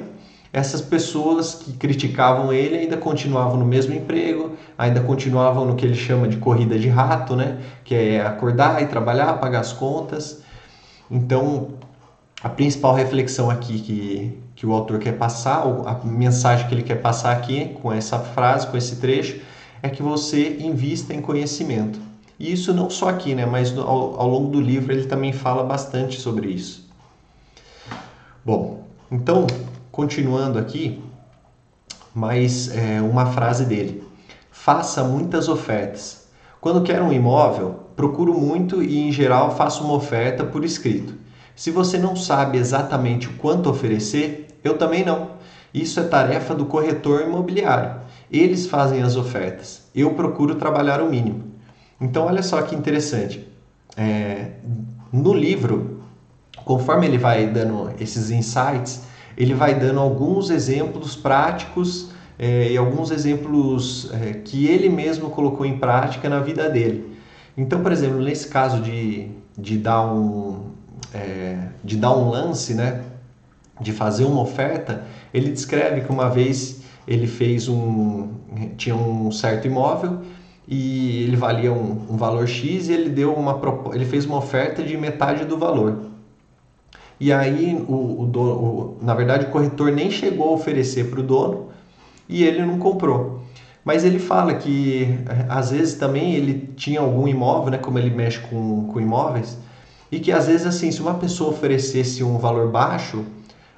essas 0.52 0.80
pessoas 0.80 1.54
que 1.54 1.72
criticavam 1.72 2.52
ele 2.52 2.76
ainda 2.76 2.96
continuavam 2.96 3.56
no 3.56 3.64
mesmo 3.64 3.94
emprego, 3.94 4.52
ainda 4.78 5.00
continuavam 5.00 5.64
no 5.66 5.74
que 5.74 5.84
ele 5.84 5.94
chama 5.94 6.28
de 6.28 6.36
corrida 6.36 6.78
de 6.78 6.88
rato, 6.88 7.34
né? 7.34 7.58
que 7.84 7.94
é 7.94 8.24
acordar 8.24 8.82
e 8.82 8.86
trabalhar, 8.86 9.34
pagar 9.34 9.60
as 9.60 9.72
contas. 9.72 10.42
Então, 11.10 11.70
a 12.42 12.48
principal 12.48 12.94
reflexão 12.94 13.50
aqui 13.50 13.78
que, 13.80 14.42
que 14.54 14.66
o 14.66 14.72
autor 14.72 14.98
quer 14.98 15.18
passar, 15.18 15.62
a 15.84 16.00
mensagem 16.06 16.66
que 16.68 16.74
ele 16.74 16.82
quer 16.82 17.02
passar 17.02 17.32
aqui 17.32 17.76
com 17.82 17.92
essa 17.92 18.18
frase, 18.18 18.66
com 18.68 18.76
esse 18.76 18.96
trecho, 18.96 19.40
é 19.82 19.88
que 19.88 20.02
você 20.02 20.58
invista 20.58 21.14
em 21.14 21.20
conhecimento. 21.20 21.98
E 22.38 22.52
isso 22.52 22.74
não 22.74 22.90
só 22.90 23.08
aqui, 23.08 23.34
né, 23.34 23.46
mas 23.46 23.76
ao, 23.76 24.20
ao 24.20 24.28
longo 24.28 24.50
do 24.50 24.60
livro 24.60 24.92
ele 24.92 25.06
também 25.06 25.32
fala 25.32 25.64
bastante 25.64 26.20
sobre 26.20 26.48
isso. 26.48 26.86
Bom, 28.44 28.84
então, 29.10 29.46
continuando 29.90 30.58
aqui, 30.58 31.02
mais 32.14 32.74
é, 32.74 33.00
uma 33.00 33.26
frase 33.26 33.64
dele. 33.64 34.02
Faça 34.50 35.04
muitas 35.04 35.48
ofertas. 35.48 36.26
Quando 36.60 36.82
quero 36.82 37.04
um 37.04 37.12
imóvel, 37.12 37.86
procuro 37.94 38.34
muito 38.34 38.82
e, 38.82 38.98
em 38.98 39.12
geral, 39.12 39.56
faço 39.56 39.84
uma 39.84 39.94
oferta 39.94 40.44
por 40.44 40.64
escrito. 40.64 41.14
Se 41.54 41.70
você 41.70 41.98
não 41.98 42.16
sabe 42.16 42.58
exatamente 42.58 43.28
o 43.28 43.34
quanto 43.34 43.70
oferecer, 43.70 44.48
eu 44.62 44.76
também 44.76 45.04
não. 45.04 45.30
Isso 45.72 46.00
é 46.00 46.04
tarefa 46.04 46.54
do 46.54 46.66
corretor 46.66 47.22
imobiliário. 47.22 48.00
Eles 48.30 48.66
fazem 48.66 49.02
as 49.02 49.16
ofertas. 49.16 49.82
Eu 49.94 50.14
procuro 50.14 50.54
trabalhar 50.56 51.00
o 51.00 51.08
mínimo. 51.08 51.44
Então, 52.00 52.26
olha 52.26 52.42
só 52.42 52.60
que 52.62 52.74
interessante. 52.74 53.46
É, 53.96 54.50
no 55.12 55.32
livro, 55.32 56.02
conforme 56.64 57.06
ele 57.06 57.18
vai 57.18 57.46
dando 57.46 57.92
esses 57.98 58.30
insights, 58.30 59.02
ele 59.36 59.54
vai 59.54 59.74
dando 59.74 60.00
alguns 60.00 60.50
exemplos 60.50 61.14
práticos 61.14 62.10
é, 62.38 62.72
e 62.72 62.76
alguns 62.76 63.10
exemplos 63.10 64.10
é, 64.12 64.32
que 64.34 64.66
ele 64.66 64.88
mesmo 64.88 65.30
colocou 65.30 65.64
em 65.64 65.78
prática 65.78 66.28
na 66.28 66.40
vida 66.40 66.68
dele. 66.68 67.16
Então, 67.56 67.82
por 67.82 67.92
exemplo, 67.92 68.20
nesse 68.20 68.48
caso 68.48 68.80
de, 68.80 69.30
de, 69.56 69.78
dar, 69.78 70.04
um, 70.12 70.70
é, 71.14 71.68
de 71.82 71.96
dar 71.96 72.14
um 72.14 72.28
lance, 72.28 72.74
né, 72.74 73.02
de 73.80 73.92
fazer 73.92 74.24
uma 74.24 74.42
oferta, 74.42 75.04
ele 75.32 75.50
descreve 75.50 76.02
que 76.02 76.10
uma 76.10 76.28
vez 76.28 76.82
ele 77.06 77.26
fez 77.26 77.68
um. 77.68 78.28
tinha 78.76 78.96
um 78.96 79.30
certo 79.30 79.66
imóvel 79.66 80.20
e 80.68 81.22
ele 81.22 81.36
valia 81.36 81.72
um, 81.72 82.06
um 82.10 82.16
valor 82.16 82.46
X 82.48 82.88
e 82.88 82.92
ele 82.92 83.08
deu 83.08 83.32
uma 83.32 83.60
ele 83.94 84.04
fez 84.04 84.26
uma 84.26 84.38
oferta 84.38 84.82
de 84.82 84.96
metade 84.96 85.44
do 85.44 85.56
valor. 85.56 85.98
E 87.18 87.32
aí 87.32 87.74
o, 87.88 88.22
o, 88.22 88.26
dono, 88.26 88.52
o 88.52 88.98
na 89.00 89.14
verdade 89.14 89.46
o 89.46 89.50
corretor 89.50 89.92
nem 89.92 90.10
chegou 90.10 90.50
a 90.50 90.52
oferecer 90.52 91.08
para 91.08 91.20
o 91.20 91.22
dono 91.22 91.68
e 92.28 92.42
ele 92.42 92.64
não 92.64 92.78
comprou. 92.78 93.42
Mas 93.84 94.04
ele 94.04 94.18
fala 94.18 94.54
que 94.54 95.16
às 95.48 95.70
vezes 95.70 95.94
também 95.94 96.34
ele 96.34 96.72
tinha 96.76 97.00
algum 97.00 97.28
imóvel, 97.28 97.70
né, 97.70 97.78
como 97.78 97.98
ele 97.98 98.10
mexe 98.10 98.40
com, 98.40 98.88
com 98.88 99.00
imóveis, 99.00 99.56
e 100.10 100.18
que 100.18 100.32
às 100.32 100.48
vezes 100.48 100.66
assim, 100.66 100.90
se 100.90 101.00
uma 101.00 101.14
pessoa 101.14 101.50
oferecesse 101.50 102.24
um 102.24 102.36
valor 102.36 102.68
baixo, 102.68 103.24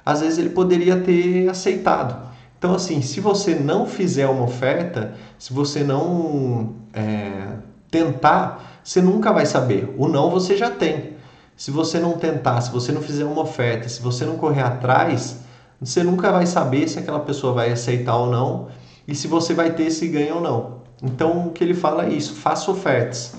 às 0.03 0.21
vezes 0.21 0.39
ele 0.39 0.49
poderia 0.49 0.99
ter 0.99 1.47
aceitado. 1.47 2.28
Então, 2.59 2.75
assim, 2.75 3.01
se 3.01 3.21
você 3.21 3.55
não 3.55 3.85
fizer 3.85 4.27
uma 4.27 4.43
oferta, 4.43 5.13
se 5.37 5.53
você 5.53 5.81
não 5.81 6.75
é, 6.93 7.53
tentar, 7.89 8.81
você 8.83 9.01
nunca 9.01 9.31
vai 9.31 9.45
saber. 9.45 9.95
O 9.97 10.09
não 10.09 10.29
você 10.29 10.57
já 10.57 10.69
tem. 10.69 11.13
Se 11.55 11.71
você 11.71 11.99
não 11.99 12.17
tentar, 12.17 12.59
se 12.59 12.69
você 12.69 12.91
não 12.91 13.01
fizer 13.01 13.23
uma 13.23 13.43
oferta, 13.43 13.87
se 13.87 14.01
você 14.01 14.25
não 14.25 14.35
correr 14.35 14.61
atrás, 14.61 15.37
você 15.79 16.03
nunca 16.03 16.33
vai 16.33 16.45
saber 16.45 16.89
se 16.89 16.99
aquela 16.99 17.21
pessoa 17.21 17.53
vai 17.53 17.71
aceitar 17.71 18.17
ou 18.17 18.29
não 18.29 18.67
e 19.07 19.15
se 19.15 19.25
você 19.25 19.53
vai 19.53 19.71
ter 19.71 19.83
esse 19.83 20.05
ganho 20.09 20.35
ou 20.35 20.41
não. 20.41 20.79
Então, 21.01 21.47
o 21.47 21.51
que 21.51 21.63
ele 21.63 21.73
fala 21.73 22.07
é 22.07 22.09
isso: 22.09 22.33
faça 22.33 22.69
ofertas. 22.69 23.35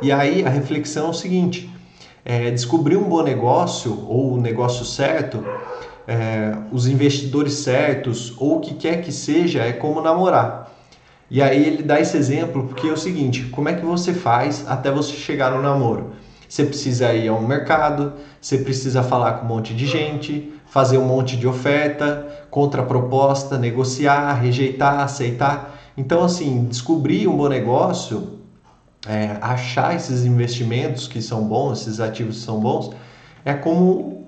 E 0.00 0.10
aí 0.10 0.44
a 0.44 0.48
reflexão 0.48 1.06
é 1.06 1.10
o 1.10 1.14
seguinte: 1.14 1.72
é, 2.24 2.50
descobrir 2.50 2.96
um 2.96 3.04
bom 3.04 3.22
negócio 3.22 4.04
ou 4.08 4.34
o 4.34 4.40
negócio 4.40 4.84
certo 4.84 5.44
é, 6.06 6.56
os 6.70 6.86
investidores 6.86 7.54
certos 7.54 8.34
ou 8.38 8.58
o 8.58 8.60
que 8.60 8.74
quer 8.74 9.02
que 9.02 9.12
seja 9.12 9.60
é 9.62 9.72
como 9.72 10.00
namorar. 10.00 10.70
E 11.30 11.40
aí 11.40 11.66
ele 11.66 11.82
dá 11.82 11.98
esse 12.00 12.16
exemplo 12.16 12.64
porque 12.68 12.88
é 12.88 12.92
o 12.92 12.96
seguinte: 12.96 13.44
como 13.46 13.68
é 13.68 13.74
que 13.74 13.84
você 13.84 14.12
faz 14.12 14.64
até 14.68 14.90
você 14.90 15.12
chegar 15.12 15.50
no 15.50 15.62
namoro? 15.62 16.12
Você 16.48 16.64
precisa 16.64 17.14
ir 17.14 17.28
ao 17.28 17.40
mercado, 17.40 18.12
você 18.38 18.58
precisa 18.58 19.02
falar 19.02 19.34
com 19.34 19.46
um 19.46 19.48
monte 19.48 19.72
de 19.72 19.86
gente, 19.86 20.52
fazer 20.66 20.98
um 20.98 21.06
monte 21.06 21.34
de 21.34 21.48
oferta, 21.48 22.46
contraproposta, 22.50 23.56
negociar, 23.56 24.34
rejeitar, 24.34 25.00
aceitar. 25.00 25.78
Então, 25.96 26.22
assim, 26.22 26.66
descobrir 26.66 27.26
um 27.26 27.36
bom 27.38 27.48
negócio, 27.48 28.40
é, 29.08 29.38
achar 29.40 29.96
esses 29.96 30.26
investimentos 30.26 31.08
que 31.08 31.22
são 31.22 31.44
bons, 31.44 31.80
esses 31.80 32.00
ativos 32.00 32.36
que 32.36 32.42
são 32.42 32.60
bons, 32.60 32.90
é 33.44 33.54
como, 33.54 34.21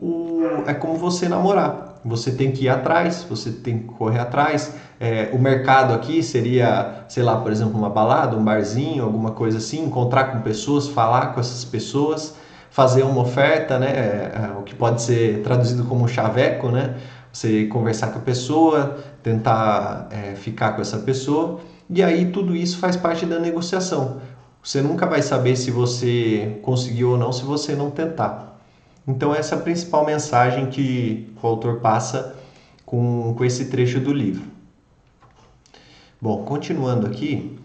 é 0.66 0.74
como 0.74 0.94
você 0.94 1.28
namorar. 1.28 1.94
Você 2.04 2.30
tem 2.32 2.52
que 2.52 2.64
ir 2.64 2.68
atrás, 2.68 3.26
você 3.28 3.50
tem 3.50 3.78
que 3.78 3.84
correr 3.86 4.18
atrás. 4.18 4.74
É, 5.00 5.30
o 5.32 5.38
mercado 5.38 5.94
aqui 5.94 6.22
seria, 6.22 7.04
sei 7.08 7.22
lá, 7.22 7.36
por 7.36 7.50
exemplo, 7.50 7.78
uma 7.78 7.88
balada, 7.88 8.36
um 8.36 8.44
barzinho, 8.44 9.04
alguma 9.04 9.30
coisa 9.30 9.58
assim, 9.58 9.84
encontrar 9.84 10.24
com 10.24 10.40
pessoas, 10.40 10.86
falar 10.86 11.32
com 11.32 11.40
essas 11.40 11.64
pessoas, 11.64 12.34
fazer 12.70 13.04
uma 13.04 13.22
oferta, 13.22 13.78
né? 13.78 13.88
É, 13.88 14.32
é 14.44 14.58
o 14.58 14.62
que 14.62 14.74
pode 14.74 15.00
ser 15.00 15.42
traduzido 15.42 15.84
como 15.84 16.06
chaveco, 16.06 16.68
né? 16.68 16.94
Você 17.32 17.66
conversar 17.66 18.08
com 18.08 18.18
a 18.18 18.22
pessoa, 18.22 18.98
tentar 19.22 20.08
é, 20.10 20.34
ficar 20.34 20.72
com 20.72 20.82
essa 20.82 20.98
pessoa, 20.98 21.60
e 21.88 22.02
aí 22.02 22.26
tudo 22.26 22.54
isso 22.54 22.78
faz 22.78 22.96
parte 22.96 23.24
da 23.24 23.38
negociação. 23.38 24.20
Você 24.62 24.80
nunca 24.80 25.06
vai 25.06 25.20
saber 25.20 25.56
se 25.56 25.70
você 25.70 26.58
conseguiu 26.62 27.10
ou 27.10 27.18
não 27.18 27.32
se 27.32 27.44
você 27.44 27.74
não 27.74 27.90
tentar. 27.90 28.53
Então, 29.06 29.34
essa 29.34 29.54
é 29.54 29.58
a 29.58 29.60
principal 29.60 30.06
mensagem 30.06 30.66
que 30.66 31.30
o 31.42 31.46
autor 31.46 31.80
passa 31.80 32.36
com, 32.86 33.34
com 33.36 33.44
esse 33.44 33.66
trecho 33.66 34.00
do 34.00 34.12
livro. 34.12 34.44
Bom, 36.20 36.42
continuando 36.44 37.06
aqui, 37.06 37.58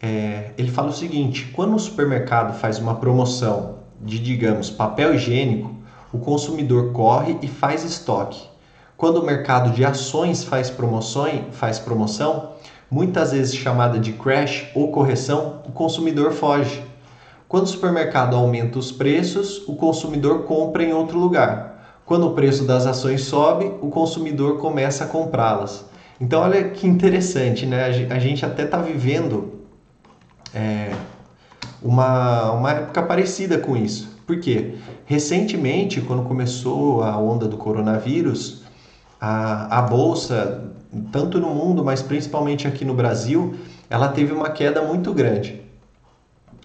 é, 0.00 0.52
ele 0.56 0.70
fala 0.70 0.88
o 0.88 0.92
seguinte: 0.92 1.50
quando 1.54 1.76
o 1.76 1.78
supermercado 1.78 2.58
faz 2.58 2.78
uma 2.78 2.94
promoção 2.94 3.80
de, 4.00 4.18
digamos, 4.18 4.70
papel 4.70 5.14
higiênico, 5.14 5.74
o 6.10 6.18
consumidor 6.18 6.92
corre 6.92 7.36
e 7.42 7.48
faz 7.48 7.84
estoque. 7.84 8.40
Quando 8.96 9.18
o 9.18 9.26
mercado 9.26 9.70
de 9.72 9.84
ações 9.84 10.44
faz, 10.44 10.70
promoções, 10.70 11.44
faz 11.52 11.78
promoção, 11.78 12.52
muitas 12.90 13.32
vezes 13.32 13.54
chamada 13.54 13.98
de 13.98 14.12
crash 14.12 14.68
ou 14.74 14.92
correção, 14.92 15.60
o 15.66 15.72
consumidor 15.72 16.32
foge 16.32 16.82
quando 17.52 17.64
o 17.64 17.68
supermercado 17.68 18.34
aumenta 18.34 18.78
os 18.78 18.90
preços, 18.90 19.62
o 19.68 19.76
consumidor 19.76 20.44
compra 20.44 20.82
em 20.82 20.94
outro 20.94 21.18
lugar. 21.18 22.00
Quando 22.06 22.26
o 22.26 22.32
preço 22.32 22.64
das 22.64 22.86
ações 22.86 23.24
sobe, 23.24 23.70
o 23.82 23.90
consumidor 23.90 24.58
começa 24.58 25.04
a 25.04 25.06
comprá-las. 25.06 25.84
Então, 26.18 26.40
olha 26.40 26.70
que 26.70 26.86
interessante, 26.86 27.66
né? 27.66 27.84
A 28.08 28.18
gente 28.18 28.46
até 28.46 28.62
está 28.62 28.78
vivendo 28.78 29.66
é, 30.54 30.92
uma, 31.82 32.52
uma 32.52 32.70
época 32.70 33.02
parecida 33.02 33.58
com 33.58 33.76
isso. 33.76 34.08
Por 34.26 34.40
quê? 34.40 34.76
Recentemente, 35.04 36.00
quando 36.00 36.22
começou 36.22 37.02
a 37.02 37.18
onda 37.18 37.46
do 37.46 37.58
coronavírus, 37.58 38.62
a, 39.20 39.78
a 39.78 39.82
bolsa, 39.82 40.72
tanto 41.12 41.38
no 41.38 41.50
mundo, 41.50 41.84
mas 41.84 42.00
principalmente 42.00 42.66
aqui 42.66 42.82
no 42.82 42.94
Brasil, 42.94 43.56
ela 43.90 44.08
teve 44.08 44.32
uma 44.32 44.48
queda 44.48 44.80
muito 44.80 45.12
grande. 45.12 45.61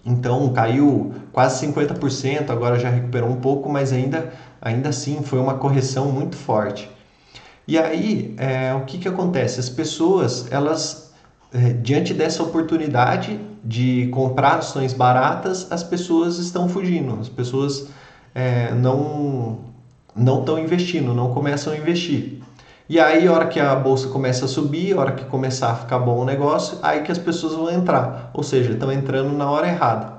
Então 0.04 0.52
caiu 0.52 1.12
quase 1.32 1.66
50%, 1.66 2.50
agora 2.50 2.78
já 2.78 2.88
recuperou 2.88 3.28
um 3.28 3.36
pouco, 3.36 3.68
mas 3.68 3.92
ainda, 3.92 4.32
ainda 4.60 4.88
assim 4.88 5.22
foi 5.22 5.38
uma 5.38 5.54
correção 5.54 6.10
muito 6.10 6.36
forte. 6.36 6.90
E 7.66 7.78
aí, 7.78 8.34
é, 8.38 8.72
o 8.74 8.84
que, 8.86 8.98
que 8.98 9.08
acontece? 9.08 9.60
As 9.60 9.68
pessoas, 9.68 10.50
elas, 10.50 11.12
é, 11.52 11.74
diante 11.74 12.14
dessa 12.14 12.42
oportunidade 12.42 13.38
de 13.62 14.08
comprar 14.08 14.56
ações 14.56 14.94
baratas, 14.94 15.70
as 15.70 15.82
pessoas 15.82 16.38
estão 16.38 16.68
fugindo, 16.68 17.18
as 17.20 17.28
pessoas 17.28 17.88
é, 18.34 18.72
não 18.74 19.68
não 20.16 20.40
estão 20.40 20.58
investindo, 20.58 21.14
não 21.14 21.32
começam 21.32 21.72
a 21.72 21.76
investir. 21.76 22.37
E 22.88 22.98
aí, 22.98 23.26
a 23.26 23.32
hora 23.32 23.46
que 23.46 23.60
a 23.60 23.74
bolsa 23.74 24.08
começa 24.08 24.46
a 24.46 24.48
subir, 24.48 24.96
a 24.96 25.00
hora 25.00 25.12
que 25.12 25.24
começar 25.26 25.72
a 25.72 25.74
ficar 25.74 25.98
bom 25.98 26.20
o 26.20 26.24
negócio, 26.24 26.78
aí 26.82 27.02
que 27.02 27.12
as 27.12 27.18
pessoas 27.18 27.52
vão 27.52 27.70
entrar. 27.70 28.30
Ou 28.32 28.42
seja, 28.42 28.72
estão 28.72 28.90
entrando 28.90 29.36
na 29.36 29.50
hora 29.50 29.68
errada. 29.68 30.18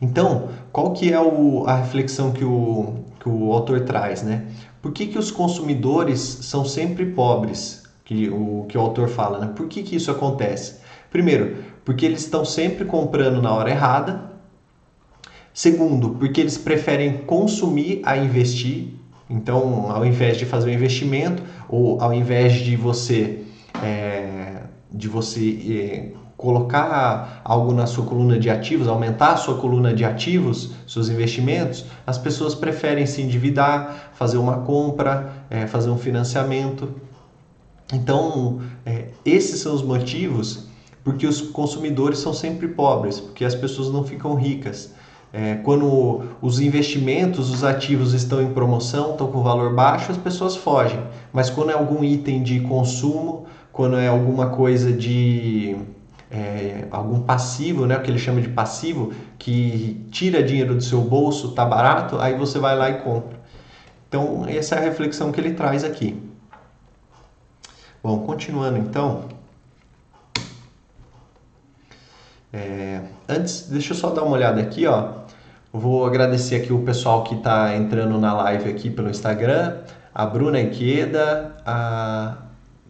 Então, 0.00 0.48
qual 0.72 0.92
que 0.94 1.12
é 1.12 1.20
o, 1.20 1.64
a 1.66 1.74
reflexão 1.74 2.32
que 2.32 2.44
o, 2.44 3.04
que 3.20 3.28
o 3.28 3.52
autor 3.52 3.80
traz, 3.80 4.22
né? 4.22 4.46
Por 4.80 4.92
que, 4.92 5.06
que 5.06 5.18
os 5.18 5.30
consumidores 5.30 6.20
são 6.20 6.64
sempre 6.64 7.04
pobres? 7.04 7.82
Que 8.06 8.30
o, 8.30 8.64
que 8.66 8.78
o 8.78 8.80
autor 8.80 9.08
fala, 9.10 9.38
né? 9.38 9.52
Por 9.54 9.68
que, 9.68 9.82
que 9.82 9.96
isso 9.96 10.10
acontece? 10.10 10.80
Primeiro, 11.10 11.58
porque 11.84 12.06
eles 12.06 12.20
estão 12.20 12.42
sempre 12.42 12.86
comprando 12.86 13.42
na 13.42 13.52
hora 13.52 13.70
errada. 13.70 14.30
Segundo, 15.52 16.10
porque 16.10 16.40
eles 16.40 16.56
preferem 16.56 17.18
consumir 17.18 18.00
a 18.04 18.16
investir. 18.16 18.94
Então, 19.30 19.88
ao 19.92 20.04
invés 20.04 20.36
de 20.36 20.44
fazer 20.44 20.70
um 20.70 20.74
investimento, 20.74 21.40
ou 21.68 22.02
ao 22.02 22.12
invés 22.12 22.54
de 22.54 22.74
você, 22.74 23.44
é, 23.80 24.62
de 24.90 25.06
você 25.06 26.12
é, 26.16 26.20
colocar 26.36 27.40
algo 27.44 27.72
na 27.72 27.86
sua 27.86 28.04
coluna 28.04 28.40
de 28.40 28.50
ativos, 28.50 28.88
aumentar 28.88 29.34
a 29.34 29.36
sua 29.36 29.56
coluna 29.56 29.94
de 29.94 30.04
ativos, 30.04 30.72
seus 30.84 31.08
investimentos, 31.08 31.84
as 32.04 32.18
pessoas 32.18 32.56
preferem 32.56 33.06
se 33.06 33.22
endividar, 33.22 34.10
fazer 34.14 34.36
uma 34.36 34.62
compra, 34.62 35.32
é, 35.48 35.64
fazer 35.66 35.90
um 35.90 35.98
financiamento. 35.98 36.92
Então, 37.92 38.60
é, 38.84 39.08
esses 39.24 39.60
são 39.60 39.74
os 39.74 39.82
motivos 39.82 40.68
porque 41.04 41.26
os 41.26 41.40
consumidores 41.40 42.18
são 42.18 42.34
sempre 42.34 42.68
pobres, 42.68 43.20
porque 43.20 43.44
as 43.44 43.54
pessoas 43.54 43.90
não 43.90 44.04
ficam 44.04 44.34
ricas. 44.34 44.92
É, 45.32 45.54
quando 45.56 46.22
os 46.42 46.58
investimentos, 46.58 47.50
os 47.50 47.62
ativos 47.62 48.14
estão 48.14 48.42
em 48.42 48.52
promoção, 48.52 49.12
estão 49.12 49.30
com 49.30 49.42
valor 49.42 49.72
baixo, 49.74 50.10
as 50.10 50.18
pessoas 50.18 50.56
fogem. 50.56 51.00
Mas 51.32 51.48
quando 51.48 51.70
é 51.70 51.74
algum 51.74 52.02
item 52.02 52.42
de 52.42 52.60
consumo, 52.60 53.46
quando 53.72 53.96
é 53.96 54.08
alguma 54.08 54.50
coisa 54.50 54.92
de 54.92 55.76
é, 56.30 56.86
algum 56.90 57.20
passivo, 57.20 57.86
né, 57.86 57.96
o 57.96 58.02
que 58.02 58.10
ele 58.10 58.18
chama 58.18 58.40
de 58.40 58.48
passivo, 58.48 59.12
que 59.38 60.06
tira 60.10 60.42
dinheiro 60.42 60.74
do 60.74 60.82
seu 60.82 61.00
bolso, 61.00 61.52
tá 61.52 61.64
barato, 61.64 62.18
aí 62.20 62.36
você 62.36 62.58
vai 62.58 62.76
lá 62.76 62.90
e 62.90 62.94
compra. 63.00 63.38
Então, 64.08 64.44
essa 64.48 64.74
é 64.74 64.78
a 64.78 64.82
reflexão 64.82 65.30
que 65.30 65.40
ele 65.40 65.52
traz 65.52 65.84
aqui. 65.84 66.20
Bom, 68.02 68.20
continuando 68.26 68.78
então. 68.78 69.28
É, 72.52 73.02
antes, 73.28 73.68
deixa 73.68 73.92
eu 73.92 73.96
só 73.96 74.10
dar 74.10 74.22
uma 74.22 74.32
olhada 74.32 74.60
aqui, 74.60 74.86
ó. 74.86 75.19
Vou 75.72 76.04
agradecer 76.04 76.56
aqui 76.56 76.72
o 76.72 76.82
pessoal 76.82 77.22
que 77.22 77.34
está 77.34 77.76
entrando 77.76 78.18
na 78.18 78.32
live 78.34 78.70
aqui 78.70 78.90
pelo 78.90 79.08
Instagram, 79.08 79.78
a 80.14 80.26
Bruna 80.26 80.60
Iqueda, 80.60 81.56
a, 81.64 82.36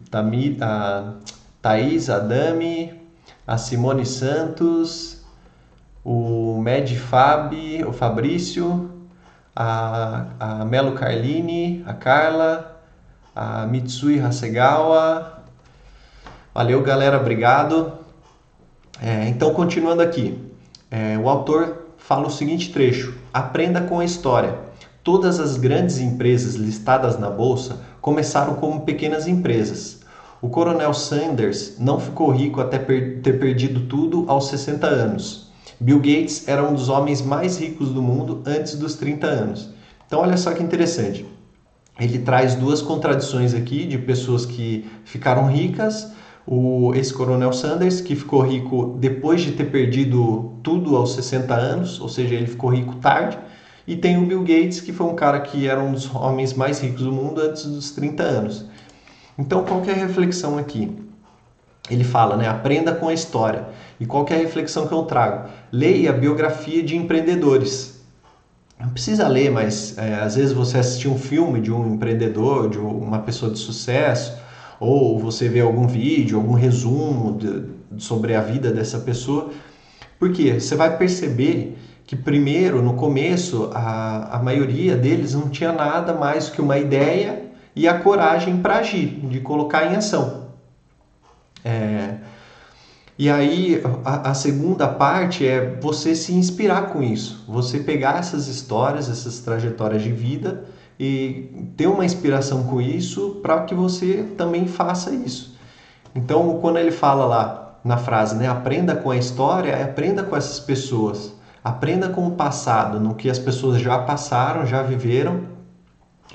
Tami, 0.09 0.57
a 0.59 1.13
Thaís 1.61 2.09
Adami, 2.09 2.99
a 3.45 3.57
Simone 3.57 4.05
Santos, 4.05 5.23
o 6.03 6.59
Med 6.61 6.97
Fabi, 6.97 7.83
o 7.83 7.93
Fabrício, 7.93 8.89
a, 9.55 10.25
a 10.39 10.65
Melo 10.65 10.93
Carlini, 10.93 11.83
a 11.85 11.93
Carla, 11.93 12.81
a 13.35 13.67
Mitsui 13.67 14.19
Hasegawa. 14.19 15.43
Valeu, 16.53 16.81
galera, 16.81 17.17
obrigado. 17.17 17.93
É, 19.01 19.27
então, 19.27 19.53
continuando 19.53 20.01
aqui, 20.01 20.37
é, 20.89 21.17
o 21.17 21.29
autor 21.29 21.80
fala 22.11 22.27
o 22.27 22.29
seguinte 22.29 22.73
trecho: 22.73 23.13
aprenda 23.33 23.79
com 23.79 24.01
a 24.01 24.03
história. 24.03 24.59
Todas 25.01 25.39
as 25.39 25.55
grandes 25.55 25.97
empresas 26.01 26.55
listadas 26.55 27.17
na 27.17 27.29
bolsa 27.29 27.79
começaram 28.01 28.55
como 28.55 28.81
pequenas 28.81 29.29
empresas. 29.29 30.01
O 30.41 30.49
coronel 30.49 30.93
Sanders 30.93 31.77
não 31.79 32.01
ficou 32.01 32.29
rico 32.29 32.59
até 32.59 32.77
per 32.77 33.21
ter 33.21 33.39
perdido 33.39 33.87
tudo 33.87 34.25
aos 34.27 34.49
60 34.49 34.85
anos. 34.87 35.53
Bill 35.79 35.99
Gates 35.99 36.49
era 36.49 36.61
um 36.61 36.73
dos 36.73 36.89
homens 36.89 37.21
mais 37.21 37.57
ricos 37.57 37.91
do 37.91 38.01
mundo 38.01 38.43
antes 38.45 38.75
dos 38.75 38.95
30 38.95 39.27
anos. 39.27 39.69
Então, 40.05 40.19
olha 40.19 40.35
só 40.35 40.51
que 40.51 40.61
interessante. 40.61 41.25
Ele 41.97 42.19
traz 42.19 42.55
duas 42.55 42.81
contradições 42.81 43.53
aqui 43.53 43.85
de 43.85 43.97
pessoas 43.97 44.45
que 44.45 44.85
ficaram 45.05 45.47
ricas. 45.47 46.11
O, 46.45 46.93
esse 46.95 47.13
coronel 47.13 47.53
Sanders, 47.53 48.01
que 48.01 48.15
ficou 48.15 48.41
rico 48.41 48.97
depois 48.99 49.41
de 49.41 49.51
ter 49.51 49.65
perdido 49.65 50.53
tudo 50.63 50.95
aos 50.95 51.13
60 51.13 51.53
anos, 51.53 51.99
ou 51.99 52.09
seja, 52.09 52.35
ele 52.35 52.47
ficou 52.47 52.69
rico 52.69 52.95
tarde. 52.95 53.37
E 53.87 53.95
tem 53.95 54.17
o 54.17 54.25
Bill 54.25 54.41
Gates, 54.41 54.79
que 54.79 54.93
foi 54.93 55.07
um 55.07 55.15
cara 55.15 55.39
que 55.39 55.67
era 55.67 55.81
um 55.81 55.91
dos 55.91 56.13
homens 56.13 56.53
mais 56.53 56.79
ricos 56.79 57.03
do 57.03 57.11
mundo 57.11 57.41
antes 57.41 57.65
dos 57.65 57.91
30 57.91 58.23
anos. 58.23 58.65
Então, 59.37 59.63
qual 59.63 59.83
é 59.85 59.91
a 59.91 59.95
reflexão 59.95 60.57
aqui? 60.57 60.91
Ele 61.89 62.03
fala, 62.03 62.37
né? 62.37 62.47
Aprenda 62.47 62.93
com 62.93 63.07
a 63.07 63.13
história. 63.13 63.65
E 63.99 64.05
qual 64.05 64.25
é 64.29 64.35
a 64.35 64.37
reflexão 64.37 64.87
que 64.87 64.93
eu 64.93 65.03
trago? 65.03 65.49
Leia 65.71 66.11
a 66.11 66.13
biografia 66.13 66.83
de 66.83 66.95
empreendedores. 66.95 68.01
Não 68.79 68.89
precisa 68.89 69.27
ler, 69.27 69.51
mas 69.51 69.97
é, 69.97 70.15
às 70.15 70.35
vezes 70.35 70.53
você 70.53 70.77
assistir 70.77 71.07
um 71.07 71.17
filme 71.17 71.61
de 71.61 71.71
um 71.71 71.93
empreendedor, 71.93 72.69
de 72.69 72.79
uma 72.79 73.19
pessoa 73.19 73.51
de 73.51 73.59
sucesso, 73.59 74.37
ou 74.81 75.19
você 75.19 75.47
vê 75.47 75.59
algum 75.59 75.85
vídeo, 75.85 76.39
algum 76.39 76.55
resumo 76.55 77.37
de, 77.37 78.01
sobre 78.03 78.35
a 78.35 78.41
vida 78.41 78.71
dessa 78.71 78.97
pessoa. 78.99 79.51
Porque 80.17 80.59
você 80.59 80.75
vai 80.75 80.97
perceber 80.97 81.77
que 82.03 82.15
primeiro, 82.15 82.81
no 82.81 82.95
começo, 82.95 83.69
a, 83.75 84.37
a 84.37 84.43
maioria 84.43 84.97
deles 84.97 85.35
não 85.35 85.49
tinha 85.49 85.71
nada 85.71 86.13
mais 86.13 86.49
que 86.49 86.59
uma 86.59 86.79
ideia 86.79 87.43
e 87.75 87.87
a 87.87 87.99
coragem 87.99 88.57
para 88.57 88.77
agir, 88.77 89.19
de 89.27 89.39
colocar 89.39 89.85
em 89.85 89.95
ação. 89.95 90.47
É, 91.63 92.15
e 93.17 93.29
aí 93.29 93.83
a, 94.03 94.31
a, 94.31 94.33
segunda 94.33 94.87
parte 94.87 95.47
é 95.47 95.77
você 95.79 96.15
se 96.15 96.33
inspirar 96.33 96.87
com 96.87 97.03
isso, 97.03 97.45
você 97.47 97.79
pegar 97.79 98.17
essas 98.17 98.47
histórias, 98.47 99.07
essas 99.07 99.39
trajetórias 99.41 100.01
de 100.01 100.11
vida 100.11 100.65
e 101.03 101.49
ter 101.75 101.87
uma 101.87 102.05
inspiração 102.05 102.65
com 102.65 102.79
isso 102.79 103.39
para 103.41 103.61
que 103.63 103.73
você 103.73 104.23
também 104.37 104.67
faça 104.67 105.09
isso. 105.09 105.57
Então, 106.13 106.59
quando 106.61 106.77
ele 106.77 106.91
fala 106.91 107.25
lá 107.25 107.79
na 107.83 107.97
frase, 107.97 108.35
né, 108.35 108.47
aprenda 108.47 108.95
com 108.95 109.09
a 109.09 109.17
história, 109.17 109.83
aprenda 109.83 110.21
com 110.21 110.35
essas 110.35 110.59
pessoas, 110.59 111.33
aprenda 111.63 112.07
com 112.09 112.27
o 112.27 112.31
passado, 112.33 112.99
no 112.99 113.15
que 113.15 113.31
as 113.31 113.39
pessoas 113.39 113.81
já 113.81 113.97
passaram, 113.97 114.63
já 114.67 114.83
viveram 114.83 115.41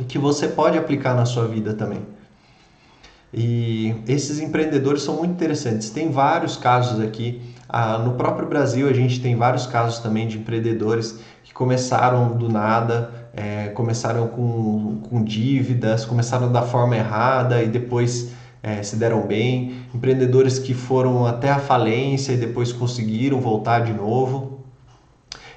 e 0.00 0.02
que 0.02 0.18
você 0.18 0.48
pode 0.48 0.76
aplicar 0.76 1.14
na 1.14 1.24
sua 1.24 1.46
vida 1.46 1.72
também. 1.72 2.04
E 3.32 3.94
esses 4.08 4.40
empreendedores 4.40 5.02
são 5.02 5.14
muito 5.18 5.30
interessantes. 5.30 5.90
Tem 5.90 6.10
vários 6.10 6.56
casos 6.56 7.00
aqui. 7.00 7.40
Ah, 7.68 7.98
no 7.98 8.14
próprio 8.14 8.48
Brasil, 8.48 8.88
a 8.88 8.92
gente 8.92 9.20
tem 9.20 9.36
vários 9.36 9.64
casos 9.64 10.00
também 10.00 10.26
de 10.26 10.38
empreendedores 10.38 11.20
que 11.44 11.54
começaram 11.54 12.36
do 12.36 12.48
nada, 12.48 13.25
é, 13.36 13.68
começaram 13.68 14.28
com, 14.28 15.00
com 15.08 15.22
dívidas, 15.22 16.04
começaram 16.04 16.50
da 16.50 16.62
forma 16.62 16.96
errada 16.96 17.62
e 17.62 17.68
depois 17.68 18.32
é, 18.62 18.82
se 18.82 18.96
deram 18.96 19.26
bem. 19.26 19.76
Empreendedores 19.94 20.58
que 20.58 20.74
foram 20.74 21.26
até 21.26 21.50
a 21.50 21.58
falência 21.58 22.32
e 22.32 22.36
depois 22.36 22.72
conseguiram 22.72 23.40
voltar 23.40 23.80
de 23.80 23.92
novo. 23.92 24.64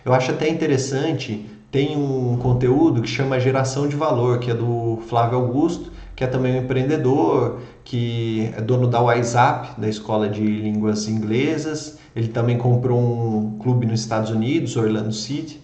Eu 0.04 0.14
acho 0.14 0.32
até 0.32 0.50
interessante, 0.50 1.50
tem 1.72 1.98
um 1.98 2.38
conteúdo 2.38 3.02
que 3.02 3.10
chama 3.10 3.40
Geração 3.40 3.88
de 3.88 3.96
Valor, 3.96 4.40
que 4.40 4.52
é 4.52 4.54
do 4.54 5.00
Flávio 5.08 5.38
Augusto 5.38 5.92
que 6.20 6.26
é 6.26 6.28
também 6.28 6.54
um 6.60 6.64
empreendedor, 6.64 7.62
que 7.82 8.52
é 8.54 8.60
dono 8.60 8.90
da 8.90 9.00
WhatsApp, 9.00 9.80
da 9.80 9.88
Escola 9.88 10.28
de 10.28 10.42
Línguas 10.42 11.08
Inglesas. 11.08 11.98
Ele 12.14 12.28
também 12.28 12.58
comprou 12.58 13.00
um 13.00 13.58
clube 13.58 13.86
nos 13.86 14.02
Estados 14.02 14.30
Unidos, 14.30 14.76
Orlando 14.76 15.14
City. 15.14 15.62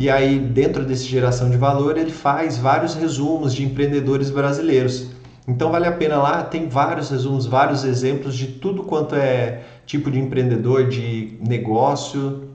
E 0.00 0.08
aí, 0.08 0.38
dentro 0.38 0.82
desse 0.82 1.04
geração 1.04 1.50
de 1.50 1.58
valor, 1.58 1.98
ele 1.98 2.10
faz 2.10 2.56
vários 2.56 2.94
resumos 2.94 3.54
de 3.54 3.62
empreendedores 3.62 4.30
brasileiros. 4.30 5.10
Então 5.46 5.70
vale 5.70 5.86
a 5.86 5.92
pena 5.92 6.16
lá, 6.16 6.42
tem 6.42 6.70
vários 6.70 7.10
resumos, 7.10 7.44
vários 7.44 7.84
exemplos 7.84 8.34
de 8.34 8.46
tudo 8.46 8.82
quanto 8.84 9.14
é 9.14 9.60
tipo 9.84 10.10
de 10.10 10.18
empreendedor, 10.18 10.88
de 10.88 11.36
negócio, 11.46 12.48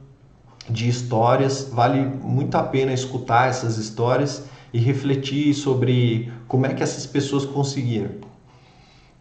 de 0.68 0.90
histórias. 0.90 1.70
Vale 1.72 2.04
muito 2.04 2.56
a 2.56 2.64
pena 2.64 2.92
escutar 2.92 3.48
essas 3.48 3.78
histórias 3.78 4.46
e 4.74 4.80
refletir 4.80 5.54
sobre 5.54 6.34
como 6.48 6.66
é 6.66 6.74
que 6.74 6.82
essas 6.82 7.06
pessoas 7.06 7.46
conseguiram. 7.46 8.10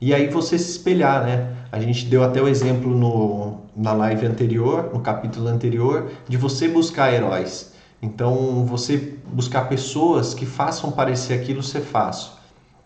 E 0.01 0.15
aí 0.15 0.29
você 0.29 0.59
se 0.59 0.71
espelhar, 0.71 1.27
né? 1.27 1.57
A 1.71 1.79
gente 1.79 2.07
deu 2.07 2.25
até 2.25 2.41
o 2.41 2.49
exemplo 2.49 2.89
no, 2.89 3.65
na 3.77 3.93
live 3.93 4.25
anterior, 4.25 4.89
no 4.95 5.01
capítulo 5.01 5.47
anterior, 5.47 6.11
de 6.27 6.39
você 6.39 6.69
buscar 6.69 7.13
heróis. 7.13 7.74
Então, 8.05 8.67
você 8.67 9.17
buscar 9.33 9.67
pessoas 9.67 10.35
que 10.35 10.45
façam 10.45 10.93
parecer 10.93 11.33
aquilo 11.33 11.62
ser 11.62 11.81
fácil. 11.81 12.33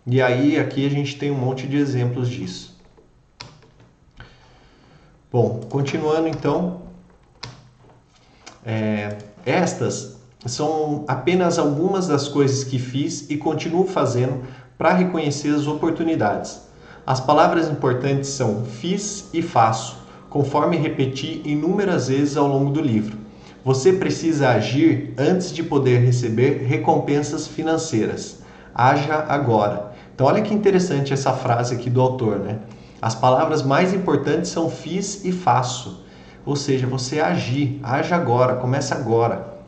E 0.07 0.21
aí, 0.21 0.57
aqui 0.57 0.85
a 0.85 0.89
gente 0.89 1.17
tem 1.17 1.29
um 1.29 1.37
monte 1.37 1.67
de 1.67 1.75
exemplos 1.75 2.29
disso. 2.29 2.79
Bom, 5.29 5.59
continuando 5.69 6.29
então, 6.29 6.83
é, 8.65 9.17
estas 9.45 10.17
são 10.45 11.03
apenas 11.05 11.59
algumas 11.59 12.07
das 12.07 12.29
coisas 12.29 12.63
que 12.63 12.79
fiz 12.79 13.29
e 13.29 13.35
continuo 13.35 13.85
fazendo 13.85 14.45
para 14.77 14.93
reconhecer 14.93 15.53
as 15.53 15.67
oportunidades. 15.67 16.61
As 17.05 17.19
palavras 17.19 17.67
importantes 17.67 18.29
são 18.29 18.63
fiz 18.63 19.27
e 19.33 19.41
faço, 19.41 19.97
conforme 20.29 20.77
repeti 20.77 21.41
inúmeras 21.43 22.07
vezes 22.07 22.37
ao 22.37 22.47
longo 22.47 22.71
do 22.71 22.79
livro. 22.79 23.18
Você 23.63 23.93
precisa 23.93 24.49
agir 24.49 25.13
antes 25.17 25.53
de 25.53 25.61
poder 25.61 25.99
receber 25.99 26.63
recompensas 26.65 27.47
financeiras. 27.47 28.39
Haja 28.73 29.25
agora. 29.27 29.91
Então, 30.15 30.27
olha 30.27 30.41
que 30.41 30.53
interessante 30.53 31.13
essa 31.13 31.33
frase 31.33 31.75
aqui 31.75 31.89
do 31.89 31.99
autor, 31.99 32.39
né? 32.39 32.59
As 33.01 33.15
palavras 33.15 33.61
mais 33.61 33.93
importantes 33.93 34.49
são 34.51 34.69
fiz 34.69 35.23
e 35.25 35.31
faço. 35.31 36.05
Ou 36.45 36.55
seja, 36.55 36.87
você 36.87 37.19
agir, 37.19 37.79
haja 37.83 38.15
agora, 38.15 38.55
comece 38.55 38.93
agora. 38.93 39.59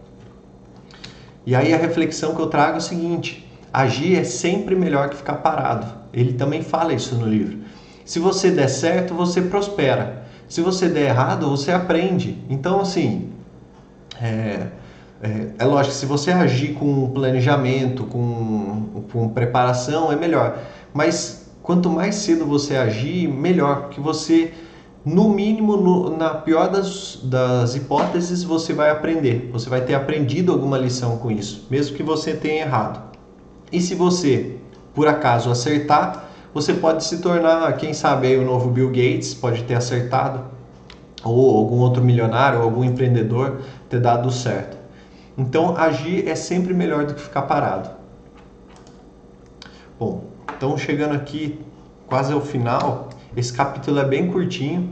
E 1.45 1.55
aí 1.55 1.73
a 1.73 1.77
reflexão 1.77 2.35
que 2.35 2.41
eu 2.41 2.47
trago 2.47 2.75
é 2.75 2.77
o 2.77 2.81
seguinte: 2.81 3.49
agir 3.73 4.17
é 4.17 4.23
sempre 4.23 4.75
melhor 4.75 5.09
que 5.09 5.17
ficar 5.17 5.35
parado. 5.35 5.87
Ele 6.13 6.33
também 6.33 6.61
fala 6.61 6.93
isso 6.93 7.15
no 7.15 7.27
livro. 7.27 7.59
Se 8.05 8.19
você 8.19 8.51
der 8.51 8.67
certo, 8.67 9.13
você 9.13 9.41
prospera. 9.41 10.23
Se 10.47 10.61
você 10.61 10.89
der 10.89 11.09
errado, 11.09 11.49
você 11.49 11.71
aprende. 11.71 12.37
Então, 12.49 12.81
assim, 12.81 13.29
é, 14.21 14.67
é, 15.21 15.47
é 15.59 15.65
lógico, 15.65 15.95
se 15.95 16.05
você 16.05 16.31
agir 16.31 16.73
com 16.73 17.09
planejamento, 17.09 18.05
com, 18.05 19.03
com 19.11 19.29
preparação, 19.29 20.11
é 20.11 20.15
melhor. 20.15 20.57
Mas 20.93 21.51
quanto 21.61 21.89
mais 21.89 22.15
cedo 22.15 22.45
você 22.45 22.75
agir, 22.75 23.27
melhor, 23.27 23.83
porque 23.83 24.01
você 24.01 24.51
no 25.03 25.29
mínimo, 25.29 25.77
no, 25.77 26.15
na 26.15 26.29
pior 26.29 26.69
das, 26.69 27.19
das 27.23 27.75
hipóteses, 27.75 28.43
você 28.43 28.71
vai 28.71 28.91
aprender. 28.91 29.49
Você 29.51 29.69
vai 29.69 29.81
ter 29.81 29.95
aprendido 29.95 30.51
alguma 30.51 30.77
lição 30.77 31.17
com 31.17 31.31
isso, 31.31 31.65
mesmo 31.71 31.95
que 31.95 32.03
você 32.03 32.33
tenha 32.33 32.61
errado. 32.61 33.01
E 33.71 33.81
se 33.81 33.95
você, 33.95 34.57
por 34.93 35.07
acaso, 35.07 35.49
acertar, 35.49 36.29
você 36.53 36.73
pode 36.73 37.03
se 37.03 37.19
tornar, 37.19 37.71
quem 37.77 37.93
sabe, 37.93 38.27
aí, 38.27 38.37
o 38.37 38.45
novo 38.45 38.69
Bill 38.69 38.89
Gates, 38.89 39.33
pode 39.33 39.63
ter 39.63 39.73
acertado, 39.73 40.43
ou 41.23 41.57
algum 41.57 41.79
outro 41.79 42.03
milionário, 42.03 42.59
ou 42.59 42.65
algum 42.65 42.83
empreendedor 42.83 43.61
ter 43.89 43.99
dado 43.99 44.31
certo. 44.31 44.77
Então, 45.37 45.75
agir 45.77 46.27
é 46.27 46.35
sempre 46.35 46.73
melhor 46.73 47.05
do 47.05 47.13
que 47.13 47.21
ficar 47.21 47.43
parado. 47.43 47.89
Bom, 49.99 50.23
então 50.57 50.77
chegando 50.77 51.13
aqui 51.13 51.59
quase 52.07 52.33
ao 52.33 52.41
final, 52.41 53.09
esse 53.35 53.53
capítulo 53.53 53.99
é 53.99 54.05
bem 54.05 54.27
curtinho, 54.27 54.89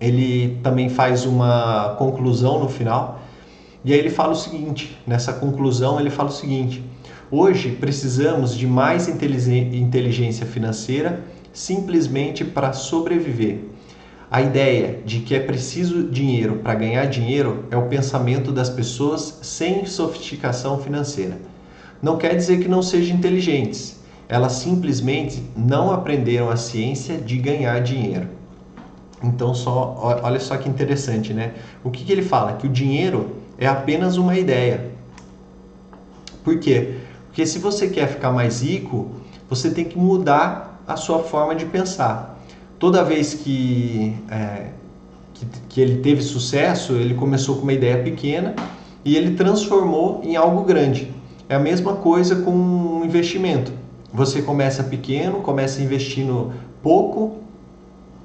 ele 0.00 0.58
também 0.62 0.88
faz 0.88 1.24
uma 1.24 1.94
conclusão 1.98 2.58
no 2.58 2.68
final. 2.68 3.20
E 3.84 3.92
aí 3.92 3.98
ele 3.98 4.10
fala 4.10 4.32
o 4.32 4.36
seguinte, 4.36 4.98
nessa 5.06 5.32
conclusão 5.32 6.00
ele 6.00 6.10
fala 6.10 6.28
o 6.28 6.32
seguinte: 6.32 6.82
Hoje 7.30 7.70
precisamos 7.70 8.56
de 8.56 8.66
mais 8.66 9.08
inteligência 9.08 10.44
financeira 10.44 11.22
simplesmente 11.52 12.44
para 12.44 12.72
sobreviver. 12.72 13.69
A 14.30 14.40
ideia 14.40 15.02
de 15.04 15.18
que 15.22 15.34
é 15.34 15.40
preciso 15.40 16.04
dinheiro 16.04 16.60
para 16.62 16.76
ganhar 16.76 17.04
dinheiro 17.06 17.64
é 17.68 17.76
o 17.76 17.88
pensamento 17.88 18.52
das 18.52 18.70
pessoas 18.70 19.40
sem 19.42 19.84
sofisticação 19.86 20.78
financeira. 20.78 21.36
Não 22.00 22.16
quer 22.16 22.36
dizer 22.36 22.60
que 22.60 22.68
não 22.68 22.80
sejam 22.80 23.16
inteligentes, 23.16 23.98
elas 24.28 24.52
simplesmente 24.52 25.42
não 25.56 25.90
aprenderam 25.90 26.48
a 26.48 26.56
ciência 26.56 27.18
de 27.18 27.38
ganhar 27.38 27.80
dinheiro. 27.80 28.28
Então, 29.20 29.52
só, 29.52 30.20
olha 30.22 30.38
só 30.38 30.56
que 30.56 30.68
interessante, 30.68 31.34
né? 31.34 31.54
O 31.82 31.90
que, 31.90 32.04
que 32.04 32.12
ele 32.12 32.22
fala? 32.22 32.52
Que 32.52 32.68
o 32.68 32.70
dinheiro 32.70 33.34
é 33.58 33.66
apenas 33.66 34.16
uma 34.16 34.38
ideia. 34.38 34.92
Por 36.44 36.60
quê? 36.60 36.98
Porque 37.26 37.44
se 37.44 37.58
você 37.58 37.88
quer 37.88 38.06
ficar 38.06 38.30
mais 38.30 38.62
rico, 38.62 39.10
você 39.48 39.72
tem 39.72 39.84
que 39.84 39.98
mudar 39.98 40.80
a 40.86 40.94
sua 40.94 41.18
forma 41.18 41.52
de 41.56 41.66
pensar. 41.66 42.29
Toda 42.80 43.04
vez 43.04 43.34
que, 43.34 44.16
é, 44.30 44.68
que, 45.34 45.46
que 45.68 45.80
ele 45.82 45.98
teve 45.98 46.22
sucesso, 46.22 46.94
ele 46.94 47.12
começou 47.12 47.56
com 47.56 47.62
uma 47.62 47.74
ideia 47.74 48.02
pequena 48.02 48.54
e 49.04 49.14
ele 49.18 49.34
transformou 49.34 50.22
em 50.24 50.34
algo 50.34 50.64
grande. 50.64 51.12
É 51.46 51.54
a 51.54 51.58
mesma 51.58 51.96
coisa 51.96 52.36
com 52.36 52.50
um 52.50 53.04
investimento. 53.04 53.70
Você 54.10 54.40
começa 54.40 54.82
pequeno, 54.82 55.42
começa 55.42 55.82
investindo 55.82 56.54
pouco, 56.82 57.36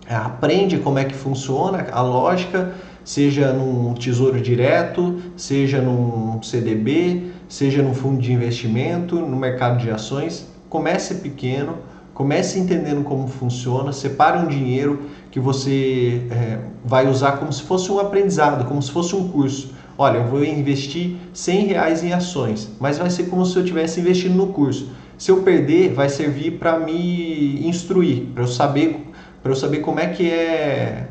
aprende 0.09 0.77
como 0.77 0.99
é 0.99 1.03
que 1.03 1.13
funciona 1.13 1.87
a 1.91 2.01
lógica, 2.01 2.75
seja 3.03 3.51
num 3.51 3.93
tesouro 3.93 4.39
direto, 4.39 5.21
seja 5.35 5.81
num 5.81 6.41
CDB, 6.41 7.29
seja 7.49 7.83
num 7.83 7.93
fundo 7.93 8.21
de 8.21 8.31
investimento, 8.31 9.17
no 9.17 9.35
mercado 9.35 9.79
de 9.79 9.91
ações. 9.91 10.47
Comece 10.69 11.15
pequeno, 11.15 11.77
comece 12.15 12.57
entendendo 12.57 13.03
como 13.03 13.27
funciona, 13.27 13.91
separe 13.91 14.39
um 14.39 14.47
dinheiro 14.47 15.01
que 15.29 15.39
você 15.39 16.21
é, 16.31 16.59
vai 16.83 17.07
usar 17.07 17.33
como 17.33 17.51
se 17.51 17.61
fosse 17.61 17.91
um 17.91 17.99
aprendizado, 17.99 18.65
como 18.65 18.81
se 18.81 18.89
fosse 18.89 19.13
um 19.13 19.27
curso. 19.27 19.73
Olha, 19.97 20.19
eu 20.19 20.25
vou 20.25 20.43
investir 20.43 21.17
100 21.33 21.67
reais 21.67 22.03
em 22.03 22.13
ações, 22.13 22.71
mas 22.79 22.97
vai 22.97 23.09
ser 23.09 23.25
como 23.25 23.45
se 23.45 23.57
eu 23.57 23.63
estivesse 23.63 23.99
investindo 23.99 24.33
no 24.33 24.47
curso. 24.47 24.89
Se 25.17 25.29
eu 25.29 25.43
perder, 25.43 25.93
vai 25.93 26.07
servir 26.07 26.51
para 26.51 26.79
me 26.79 27.67
instruir, 27.67 28.27
para 28.33 28.43
eu 28.43 28.47
saber 28.47 29.01
para 29.43 29.51
eu 29.51 29.55
saber 29.55 29.79
como 29.79 29.99
é 29.99 30.07
que 30.07 30.27
é 30.27 31.07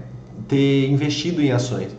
ter 0.49 0.90
investido 0.90 1.40
em 1.40 1.53
ações. 1.53 1.95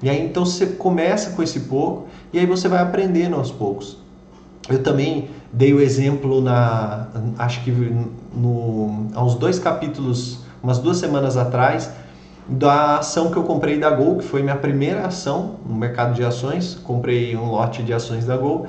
E 0.00 0.08
aí 0.08 0.22
então 0.22 0.44
você 0.44 0.66
começa 0.66 1.30
com 1.30 1.42
esse 1.42 1.60
pouco 1.60 2.06
e 2.32 2.38
aí 2.38 2.46
você 2.46 2.68
vai 2.68 2.80
aprendendo 2.80 3.34
aos 3.34 3.50
poucos. 3.50 3.99
Eu 4.70 4.82
também 4.82 5.28
dei 5.52 5.74
o 5.74 5.80
exemplo 5.80 6.40
na, 6.40 7.08
acho 7.38 7.62
que 7.64 7.70
no, 7.70 9.08
há 9.14 9.22
uns 9.22 9.34
dois 9.34 9.58
capítulos, 9.58 10.40
umas 10.62 10.78
duas 10.78 10.98
semanas 10.98 11.36
atrás, 11.36 11.90
da 12.48 12.98
ação 12.98 13.30
que 13.30 13.36
eu 13.36 13.42
comprei 13.42 13.78
da 13.78 13.90
Gol, 13.90 14.18
que 14.18 14.24
foi 14.24 14.42
minha 14.42 14.56
primeira 14.56 15.06
ação 15.06 15.56
no 15.66 15.74
mercado 15.74 16.14
de 16.14 16.24
ações. 16.24 16.74
Comprei 16.74 17.36
um 17.36 17.50
lote 17.50 17.82
de 17.82 17.92
ações 17.92 18.24
da 18.24 18.36
Gol 18.36 18.66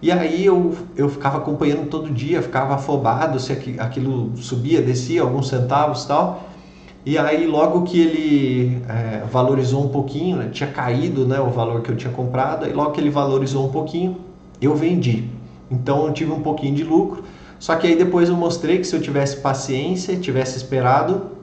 e 0.00 0.12
aí 0.12 0.44
eu, 0.44 0.76
eu 0.96 1.08
ficava 1.08 1.38
acompanhando 1.38 1.88
todo 1.88 2.08
dia, 2.10 2.40
ficava 2.40 2.74
afobado 2.74 3.40
se 3.40 3.52
aquilo 3.78 4.36
subia, 4.36 4.80
descia 4.80 5.22
alguns 5.22 5.48
centavos 5.48 6.04
tal. 6.04 6.44
E 7.04 7.18
aí 7.18 7.46
logo 7.46 7.82
que 7.82 8.00
ele 8.00 8.82
é, 8.88 9.24
valorizou 9.26 9.84
um 9.84 9.88
pouquinho, 9.88 10.36
né, 10.36 10.50
tinha 10.52 10.70
caído 10.70 11.26
né, 11.26 11.40
o 11.40 11.50
valor 11.50 11.82
que 11.82 11.90
eu 11.90 11.96
tinha 11.96 12.12
comprado, 12.12 12.68
e 12.68 12.72
logo 12.72 12.92
que 12.92 13.00
ele 13.00 13.10
valorizou 13.10 13.66
um 13.66 13.70
pouquinho, 13.70 14.18
eu 14.60 14.76
vendi. 14.76 15.28
Então 15.70 16.06
eu 16.06 16.12
tive 16.12 16.32
um 16.32 16.40
pouquinho 16.40 16.74
de 16.74 16.84
lucro. 16.84 17.24
Só 17.58 17.74
que 17.76 17.86
aí 17.86 17.96
depois 17.96 18.28
eu 18.28 18.36
mostrei 18.36 18.78
que 18.78 18.84
se 18.84 18.94
eu 18.94 19.00
tivesse 19.00 19.38
paciência, 19.38 20.16
tivesse 20.16 20.56
esperado, 20.56 21.38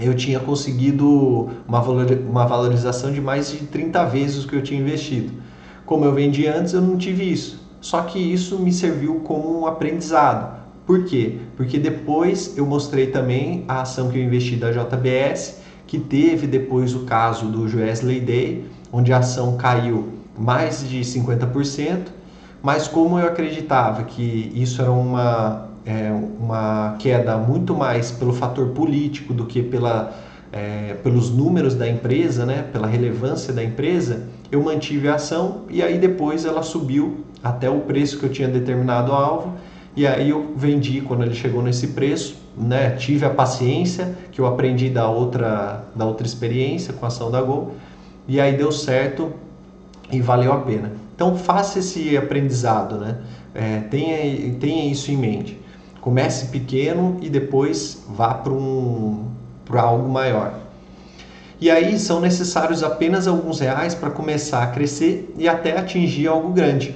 eu 0.00 0.14
tinha 0.14 0.38
conseguido 0.40 1.50
uma, 1.66 1.82
uma 1.82 2.46
valorização 2.46 3.12
de 3.12 3.20
mais 3.20 3.50
de 3.50 3.58
30 3.66 4.04
vezes 4.06 4.44
o 4.44 4.48
que 4.48 4.56
eu 4.56 4.62
tinha 4.62 4.80
investido. 4.80 5.32
Como 5.84 6.04
eu 6.04 6.14
vendi 6.14 6.46
antes, 6.46 6.72
eu 6.72 6.80
não 6.80 6.96
tive 6.96 7.30
isso. 7.30 7.60
Só 7.80 8.02
que 8.02 8.18
isso 8.18 8.58
me 8.58 8.72
serviu 8.72 9.16
como 9.24 9.60
um 9.60 9.66
aprendizado. 9.66 10.62
Por 10.86 11.04
quê? 11.04 11.38
Porque 11.56 11.78
depois 11.78 12.56
eu 12.56 12.64
mostrei 12.64 13.08
também 13.08 13.64
a 13.68 13.82
ação 13.82 14.08
que 14.08 14.18
eu 14.18 14.22
investi 14.22 14.56
da 14.56 14.70
JBS, 14.70 15.58
que 15.86 15.98
teve 15.98 16.46
depois 16.46 16.94
o 16.94 17.00
caso 17.00 17.46
do 17.46 17.64
Wesley 17.64 18.20
Day, 18.20 18.64
onde 18.92 19.12
a 19.12 19.18
ação 19.18 19.56
caiu 19.56 20.08
mais 20.38 20.88
de 20.88 21.00
50%, 21.00 22.06
mas 22.62 22.86
como 22.86 23.18
eu 23.18 23.26
acreditava 23.26 24.04
que 24.04 24.52
isso 24.54 24.80
era 24.80 24.92
uma, 24.92 25.68
é, 25.84 26.12
uma 26.38 26.94
queda 26.98 27.36
muito 27.36 27.74
mais 27.74 28.12
pelo 28.12 28.32
fator 28.32 28.68
político 28.68 29.34
do 29.34 29.46
que 29.46 29.62
pela, 29.62 30.14
é, 30.52 30.94
pelos 31.02 31.30
números 31.30 31.74
da 31.74 31.88
empresa, 31.88 32.46
né, 32.46 32.64
pela 32.72 32.86
relevância 32.86 33.52
da 33.52 33.64
empresa, 33.64 34.28
eu 34.50 34.62
mantive 34.62 35.08
a 35.08 35.16
ação 35.16 35.62
e 35.68 35.82
aí 35.82 35.98
depois 35.98 36.44
ela 36.44 36.62
subiu 36.62 37.24
até 37.42 37.68
o 37.68 37.80
preço 37.80 38.18
que 38.18 38.26
eu 38.26 38.30
tinha 38.30 38.46
determinado 38.46 39.12
alvo 39.12 39.54
e 39.96 40.06
aí 40.06 40.30
eu 40.30 40.52
vendi 40.56 41.00
quando 41.00 41.24
ele 41.24 41.34
chegou 41.34 41.62
nesse 41.62 41.88
preço, 41.88 42.36
né? 42.56 42.90
Tive 42.92 43.26
a 43.26 43.30
paciência 43.30 44.14
que 44.30 44.40
eu 44.40 44.46
aprendi 44.46 44.88
da 44.88 45.08
outra 45.08 45.84
da 45.94 46.06
outra 46.06 46.26
experiência 46.26 46.94
com 46.94 47.04
a 47.04 47.08
ação 47.08 47.30
da 47.30 47.42
Gol 47.42 47.74
e 48.26 48.40
aí 48.40 48.56
deu 48.56 48.72
certo 48.72 49.32
e 50.10 50.20
valeu 50.20 50.52
a 50.52 50.60
pena. 50.60 51.01
Então 51.22 51.36
faça 51.36 51.78
esse 51.78 52.16
aprendizado, 52.16 52.96
né? 52.96 53.18
É, 53.54 53.78
tenha, 53.82 54.52
tenha 54.54 54.90
isso 54.90 55.08
em 55.12 55.16
mente. 55.16 55.56
Comece 56.00 56.46
pequeno 56.46 57.16
e 57.22 57.30
depois 57.30 58.04
vá 58.08 58.34
para 58.34 58.52
um, 58.52 59.28
para 59.64 59.82
algo 59.82 60.08
maior. 60.08 60.58
E 61.60 61.70
aí 61.70 61.96
são 61.96 62.18
necessários 62.18 62.82
apenas 62.82 63.28
alguns 63.28 63.60
reais 63.60 63.94
para 63.94 64.10
começar 64.10 64.64
a 64.64 64.66
crescer 64.66 65.32
e 65.38 65.48
até 65.48 65.78
atingir 65.78 66.26
algo 66.26 66.52
grande. 66.52 66.92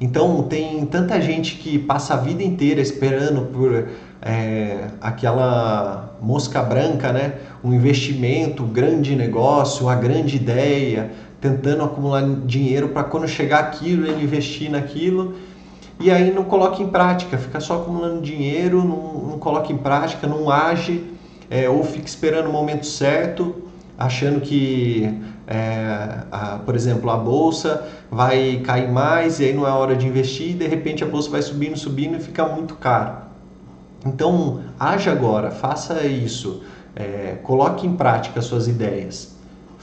Então 0.00 0.44
tem 0.44 0.86
tanta 0.86 1.20
gente 1.20 1.56
que 1.56 1.76
passa 1.80 2.14
a 2.14 2.16
vida 2.16 2.44
inteira 2.44 2.80
esperando 2.80 3.46
por 3.46 3.88
é, 4.22 4.86
aquela 5.00 6.14
mosca 6.22 6.62
branca, 6.62 7.12
né? 7.12 7.34
Um 7.64 7.74
investimento, 7.74 8.62
um 8.62 8.68
grande 8.68 9.16
negócio, 9.16 9.86
uma 9.86 9.96
grande 9.96 10.36
ideia, 10.36 11.10
tentando 11.44 11.84
acumular 11.84 12.24
dinheiro 12.46 12.88
para 12.88 13.04
quando 13.04 13.28
chegar 13.28 13.60
aquilo 13.60 14.06
ele 14.06 14.24
investir 14.24 14.70
naquilo 14.70 15.34
e 16.00 16.10
aí 16.10 16.32
não 16.32 16.44
coloca 16.44 16.82
em 16.82 16.88
prática, 16.88 17.36
fica 17.36 17.60
só 17.60 17.82
acumulando 17.82 18.22
dinheiro, 18.22 18.82
não, 18.82 19.28
não 19.28 19.38
coloca 19.38 19.70
em 19.70 19.76
prática, 19.76 20.26
não 20.26 20.48
age 20.48 21.04
é, 21.50 21.68
ou 21.68 21.84
fica 21.84 22.06
esperando 22.06 22.48
o 22.48 22.52
momento 22.52 22.86
certo, 22.86 23.56
achando 23.98 24.40
que 24.40 25.20
é, 25.46 26.22
a, 26.32 26.60
por 26.64 26.74
exemplo, 26.74 27.10
a 27.10 27.16
bolsa 27.18 27.86
vai 28.10 28.62
cair 28.64 28.90
mais 28.90 29.38
e 29.38 29.44
aí 29.44 29.52
não 29.52 29.66
é 29.66 29.70
hora 29.70 29.94
de 29.94 30.06
investir 30.06 30.52
e 30.52 30.54
de 30.54 30.66
repente 30.66 31.04
a 31.04 31.06
bolsa 31.06 31.28
vai 31.28 31.42
subindo, 31.42 31.76
subindo 31.76 32.16
e 32.16 32.20
fica 32.20 32.46
muito 32.46 32.74
caro. 32.76 33.18
Então, 34.06 34.62
haja 34.80 35.12
agora, 35.12 35.50
faça 35.50 36.06
isso, 36.06 36.62
é, 36.96 37.36
coloque 37.42 37.86
em 37.86 37.94
prática 37.94 38.40
suas 38.40 38.66
ideias, 38.66 39.33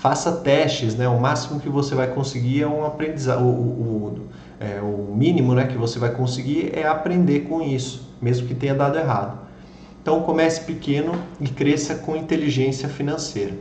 faça 0.01 0.31
testes, 0.31 0.95
né? 0.95 1.07
O 1.07 1.19
máximo 1.19 1.59
que 1.59 1.69
você 1.69 1.93
vai 1.93 2.07
conseguir 2.07 2.63
é 2.63 2.67
um 2.67 2.83
aprendizado, 2.83 3.43
o, 3.43 3.47
o, 3.47 4.19
é, 4.59 4.81
o 4.81 5.13
mínimo 5.15 5.53
né, 5.53 5.67
que 5.67 5.77
você 5.77 5.99
vai 5.99 6.09
conseguir 6.09 6.71
é 6.73 6.87
aprender 6.87 7.41
com 7.41 7.61
isso, 7.61 8.09
mesmo 8.19 8.47
que 8.47 8.55
tenha 8.55 8.73
dado 8.73 8.97
errado. 8.97 9.37
Então, 10.01 10.23
comece 10.23 10.61
pequeno 10.61 11.13
e 11.39 11.47
cresça 11.47 11.93
com 11.93 12.15
inteligência 12.15 12.89
financeira. 12.89 13.53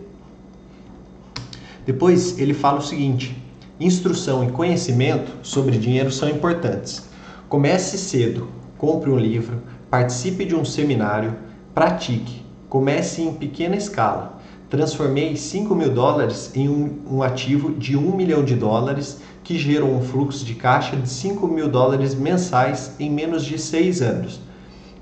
Depois 1.85 2.38
ele 2.38 2.55
fala 2.55 2.79
o 2.79 2.83
seguinte: 2.83 3.37
instrução 3.79 4.42
e 4.42 4.50
conhecimento 4.50 5.31
sobre 5.42 5.76
dinheiro 5.76 6.11
são 6.11 6.26
importantes. 6.26 7.07
Comece 7.50 7.98
cedo, 7.98 8.48
compre 8.79 9.11
um 9.11 9.18
livro, 9.18 9.62
participe 9.90 10.46
de 10.46 10.55
um 10.55 10.64
seminário, 10.64 11.35
pratique, 11.74 12.42
comece 12.66 13.20
em 13.20 13.35
pequena 13.35 13.76
escala. 13.76 14.39
Transformei 14.70 15.37
5 15.37 15.74
mil 15.74 15.90
dólares 15.90 16.52
em 16.54 16.68
um, 16.68 17.00
um, 17.11 17.22
ativo 17.22 17.72
de 17.72 17.96
1 17.96 18.16
milhão 18.16 18.42
de 18.42 18.54
dólares 18.54 19.20
que 19.44 19.59
gerou 19.59 19.92
um 19.92 20.00
fluxo 20.00 20.44
de 20.44 20.54
caixa 20.54 20.96
de 20.96 21.09
5 21.09 21.46
mil 21.46 21.68
dólares 21.68 22.14
mensais 22.14 22.94
em 22.98 23.11
menos 23.11 23.44
de 23.44 23.59
6 23.59 24.00
anos. 24.00 24.40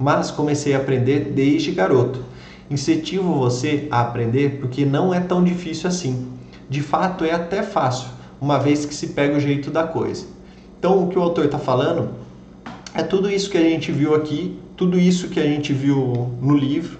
Mas 0.00 0.30
comecei 0.30 0.74
a 0.74 0.78
aprender 0.78 1.32
desde 1.32 1.70
garoto. 1.70 2.24
Incentivo 2.70 3.34
você 3.34 3.86
a 3.90 4.00
aprender 4.00 4.58
porque 4.58 4.84
não 4.84 5.14
é 5.14 5.20
tão 5.20 5.44
difícil 5.44 5.88
assim 5.88 6.38
de 6.68 6.82
fato 6.82 7.24
é 7.24 7.32
até 7.32 7.62
fácil, 7.62 8.08
uma 8.40 8.58
vez 8.58 8.84
que 8.84 8.94
se 8.94 9.08
pega 9.08 9.36
o 9.36 9.40
jeito 9.40 9.70
da 9.70 9.86
coisa. 9.86 10.26
Então, 10.78 11.04
o 11.04 11.08
que 11.08 11.18
o 11.18 11.22
autor 11.22 11.46
está 11.46 11.58
falando 11.58 12.10
é 12.94 13.02
tudo 13.02 13.30
isso 13.30 13.50
que 13.50 13.56
a 13.56 13.62
gente 13.62 13.90
viu 13.90 14.14
aqui, 14.14 14.58
tudo 14.76 14.98
isso 14.98 15.28
que 15.28 15.40
a 15.40 15.46
gente 15.46 15.72
viu 15.72 16.30
no 16.40 16.54
livro, 16.56 16.98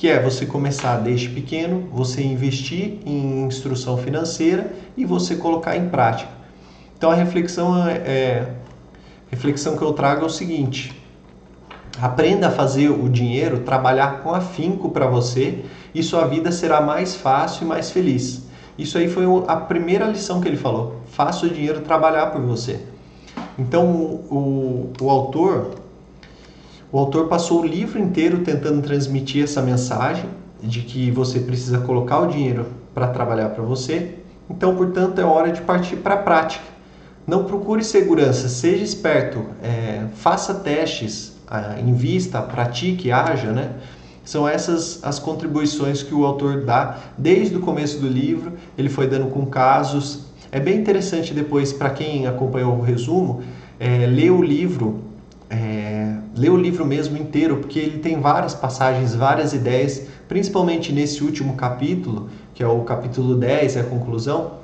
que 0.00 0.08
é 0.08 0.18
você 0.18 0.46
começar 0.46 0.96
desde 0.96 1.28
pequeno, 1.28 1.86
você 1.92 2.22
investir 2.22 3.00
em 3.04 3.42
instrução 3.42 3.98
financeira 3.98 4.72
e 4.96 5.04
você 5.04 5.36
colocar 5.36 5.76
em 5.76 5.90
prática. 5.90 6.30
Então, 6.96 7.10
a 7.10 7.14
reflexão 7.14 7.86
é, 7.86 7.96
é 7.96 8.54
reflexão 9.30 9.76
que 9.76 9.82
eu 9.82 9.92
trago 9.92 10.22
é 10.22 10.24
o 10.24 10.30
seguinte: 10.30 10.98
aprenda 12.00 12.48
a 12.48 12.50
fazer 12.50 12.88
o 12.88 13.10
dinheiro 13.10 13.60
trabalhar 13.60 14.22
com 14.22 14.32
afinco 14.32 14.88
para 14.88 15.06
você 15.06 15.66
e 15.94 16.02
sua 16.02 16.26
vida 16.26 16.50
será 16.50 16.80
mais 16.80 17.14
fácil 17.14 17.64
e 17.64 17.68
mais 17.68 17.90
feliz. 17.90 18.48
Isso 18.78 18.96
aí 18.96 19.06
foi 19.06 19.26
a 19.48 19.56
primeira 19.56 20.06
lição 20.06 20.40
que 20.40 20.48
ele 20.48 20.56
falou. 20.56 21.02
Faça 21.10 21.44
o 21.44 21.50
dinheiro 21.50 21.82
trabalhar 21.82 22.28
por 22.28 22.40
você. 22.40 22.80
Então 23.58 23.84
o, 23.92 24.92
o, 24.98 25.04
o 25.04 25.10
autor 25.10 25.74
o 26.92 26.98
autor 26.98 27.28
passou 27.28 27.60
o 27.60 27.66
livro 27.66 27.98
inteiro 27.98 28.38
tentando 28.40 28.82
transmitir 28.82 29.44
essa 29.44 29.62
mensagem 29.62 30.28
de 30.62 30.80
que 30.80 31.10
você 31.10 31.40
precisa 31.40 31.78
colocar 31.78 32.20
o 32.20 32.26
dinheiro 32.26 32.66
para 32.92 33.08
trabalhar 33.08 33.50
para 33.50 33.62
você. 33.62 34.16
Então, 34.48 34.74
portanto, 34.74 35.20
é 35.20 35.24
hora 35.24 35.52
de 35.52 35.60
partir 35.60 35.96
para 35.96 36.14
a 36.14 36.18
prática. 36.18 36.64
Não 37.26 37.44
procure 37.44 37.84
segurança, 37.84 38.48
seja 38.48 38.82
esperto, 38.82 39.44
é, 39.62 40.06
faça 40.16 40.52
testes, 40.54 41.36
invista, 41.84 42.42
pratique, 42.42 43.12
haja, 43.12 43.52
né? 43.52 43.70
São 44.24 44.48
essas 44.48 45.02
as 45.02 45.18
contribuições 45.18 46.02
que 46.02 46.14
o 46.14 46.24
autor 46.24 46.64
dá 46.64 46.98
desde 47.16 47.56
o 47.56 47.60
começo 47.60 47.98
do 47.98 48.08
livro. 48.08 48.52
Ele 48.76 48.88
foi 48.88 49.06
dando 49.06 49.26
com 49.26 49.46
casos. 49.46 50.26
É 50.52 50.58
bem 50.58 50.78
interessante 50.78 51.32
depois, 51.32 51.72
para 51.72 51.90
quem 51.90 52.26
acompanhou 52.26 52.76
o 52.76 52.80
resumo, 52.80 53.42
é, 53.78 54.06
ler 54.06 54.30
o 54.30 54.42
livro, 54.42 55.09
é, 55.50 56.14
ler 56.36 56.50
o 56.50 56.56
livro 56.56 56.86
mesmo 56.86 57.18
inteiro, 57.18 57.56
porque 57.56 57.78
ele 57.78 57.98
tem 57.98 58.20
várias 58.20 58.54
passagens, 58.54 59.14
várias 59.14 59.52
ideias, 59.52 60.06
principalmente 60.28 60.92
nesse 60.92 61.24
último 61.24 61.56
capítulo, 61.56 62.30
que 62.54 62.62
é 62.62 62.66
o 62.66 62.82
capítulo 62.82 63.34
10, 63.34 63.76
é 63.76 63.80
a 63.80 63.84
conclusão. 63.84 64.60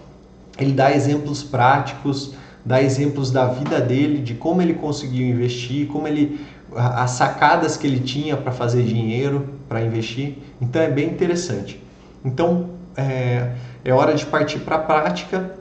Ele 0.56 0.72
dá 0.72 0.92
exemplos 0.92 1.42
práticos, 1.42 2.34
dá 2.64 2.80
exemplos 2.80 3.30
da 3.32 3.46
vida 3.46 3.80
dele, 3.80 4.18
de 4.18 4.34
como 4.34 4.62
ele 4.62 4.74
conseguiu 4.74 5.26
investir, 5.26 5.88
como 5.88 6.06
ele 6.06 6.40
as 6.74 7.12
sacadas 7.12 7.76
que 7.76 7.86
ele 7.86 8.00
tinha 8.00 8.36
para 8.36 8.52
fazer 8.52 8.82
dinheiro, 8.82 9.48
para 9.68 9.82
investir. 9.82 10.38
Então 10.60 10.80
é 10.80 10.90
bem 10.90 11.08
interessante. 11.08 11.82
Então 12.24 12.70
é, 12.96 13.52
é 13.84 13.92
hora 13.92 14.14
de 14.14 14.24
partir 14.26 14.60
para 14.60 14.76
a 14.76 14.80
prática, 14.80 15.52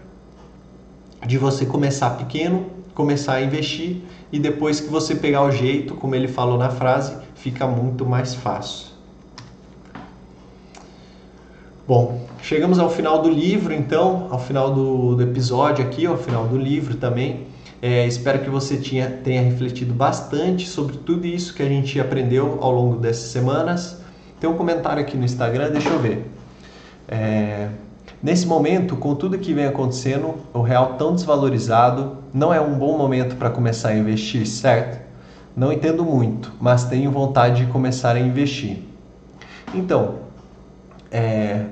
de 1.26 1.38
você 1.38 1.66
começar 1.66 2.12
pequeno, 2.12 2.66
começar 2.94 3.36
a 3.36 3.42
investir 3.42 3.98
e 4.32 4.40
depois 4.40 4.80
que 4.80 4.88
você 4.88 5.16
pegar 5.16 5.44
o 5.44 5.52
jeito, 5.52 5.96
como 5.96 6.16
ele 6.16 6.28
falou 6.28 6.58
na 6.58 6.70
frase, 6.70 7.16
fica 7.36 7.68
muito 7.68 8.06
mais 8.06 8.34
fácil. 8.34 8.88
Bom, 11.88 12.26
chegamos 12.42 12.80
ao 12.80 12.90
final 12.90 13.22
do 13.22 13.30
livro, 13.30 13.72
então, 13.74 14.28
ao 14.32 14.40
final 14.40 14.74
do, 14.74 15.16
do 15.16 15.22
episódio 15.22 15.86
aqui, 15.86 16.06
ao 16.06 16.18
final 16.18 16.48
do 16.48 16.58
livro 16.58 16.96
também. 16.96 17.46
É, 17.82 18.08
espero 18.08 18.40
que 18.40 18.50
você 18.50 18.78
tinha, 18.78 19.08
tenha 19.08 19.44
refletido 19.44 19.94
bastante 19.94 20.68
sobre 20.68 20.98
tudo 20.98 21.28
isso 21.28 21.54
que 21.54 21.62
a 21.62 21.68
gente 21.68 22.00
aprendeu 22.00 22.58
ao 22.60 22.72
longo 22.72 22.98
dessas 22.98 23.30
semanas. 23.30 24.02
Tem 24.40 24.50
um 24.50 24.56
comentário 24.56 25.02
aqui 25.02 25.16
no 25.16 25.24
Instagram, 25.24 25.70
deixa 25.70 25.90
eu 25.90 26.00
ver. 26.00 26.26
É, 27.08 27.70
nesse 28.26 28.48
momento, 28.48 28.96
com 28.96 29.14
tudo 29.14 29.38
que 29.38 29.54
vem 29.54 29.68
acontecendo, 29.68 30.34
o 30.52 30.62
real 30.64 30.96
tão 30.98 31.14
desvalorizado, 31.14 32.18
não 32.34 32.52
é 32.52 32.60
um 32.60 32.74
bom 32.74 32.98
momento 32.98 33.36
para 33.36 33.52
começar 33.52 33.90
a 33.90 33.96
investir, 33.96 34.48
certo? 34.48 35.00
Não 35.56 35.72
entendo 35.72 36.04
muito, 36.04 36.52
mas 36.60 36.86
tenho 36.86 37.12
vontade 37.12 37.64
de 37.64 37.72
começar 37.72 38.16
a 38.16 38.20
investir. 38.20 38.80
Então, 39.76 40.16
é, 41.12 41.66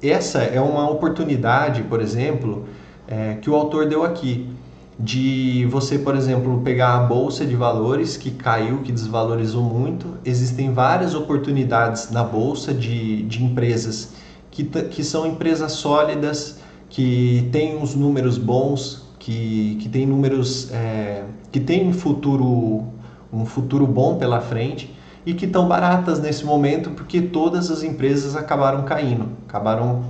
essa 0.00 0.38
é 0.38 0.60
uma 0.60 0.88
oportunidade, 0.88 1.82
por 1.82 2.00
exemplo, 2.00 2.68
é, 3.08 3.34
que 3.42 3.50
o 3.50 3.56
autor 3.56 3.86
deu 3.86 4.04
aqui 4.04 4.48
de 4.96 5.66
você, 5.72 5.98
por 5.98 6.14
exemplo, 6.14 6.60
pegar 6.62 6.94
a 6.94 7.00
bolsa 7.00 7.44
de 7.44 7.56
valores 7.56 8.16
que 8.16 8.30
caiu, 8.30 8.78
que 8.82 8.92
desvalorizou 8.92 9.64
muito. 9.64 10.18
Existem 10.24 10.72
várias 10.72 11.16
oportunidades 11.16 12.12
na 12.12 12.22
bolsa 12.22 12.72
de, 12.72 13.22
de 13.22 13.42
empresas 13.42 14.29
que, 14.64 14.82
que 14.84 15.04
são 15.04 15.26
empresas 15.26 15.72
sólidas, 15.72 16.58
que 16.88 17.48
têm 17.52 17.76
uns 17.76 17.94
números 17.94 18.36
bons, 18.36 19.08
que, 19.18 19.76
que 19.80 19.88
têm 19.88 20.06
números 20.06 20.70
é, 20.72 21.24
que 21.52 21.60
têm 21.60 21.88
um 21.88 21.92
futuro, 21.92 22.84
um 23.32 23.44
futuro 23.44 23.86
bom 23.86 24.16
pela 24.16 24.40
frente 24.40 24.94
e 25.24 25.34
que 25.34 25.44
estão 25.44 25.68
baratas 25.68 26.18
nesse 26.18 26.44
momento 26.44 26.90
porque 26.90 27.20
todas 27.20 27.70
as 27.70 27.82
empresas 27.82 28.34
acabaram 28.34 28.82
caindo, 28.84 29.28
acabaram 29.46 30.04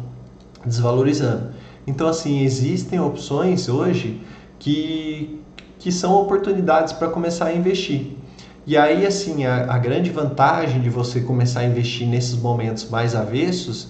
desvalorizando. 0.64 1.50
Então, 1.86 2.08
assim, 2.08 2.42
existem 2.42 3.00
opções 3.00 3.68
hoje 3.68 4.20
que, 4.58 5.40
que 5.78 5.90
são 5.90 6.14
oportunidades 6.14 6.92
para 6.92 7.08
começar 7.08 7.46
a 7.46 7.54
investir. 7.54 8.16
E 8.66 8.76
aí, 8.76 9.06
assim, 9.06 9.44
a, 9.44 9.72
a, 9.72 9.78
grande 9.78 10.10
vantagem 10.10 10.80
de 10.80 10.90
você 10.90 11.20
começar 11.22 11.60
a 11.60 11.64
investir 11.64 12.06
nesses 12.06 12.36
momentos 12.36 12.88
mais 12.88 13.14
avessos 13.14 13.88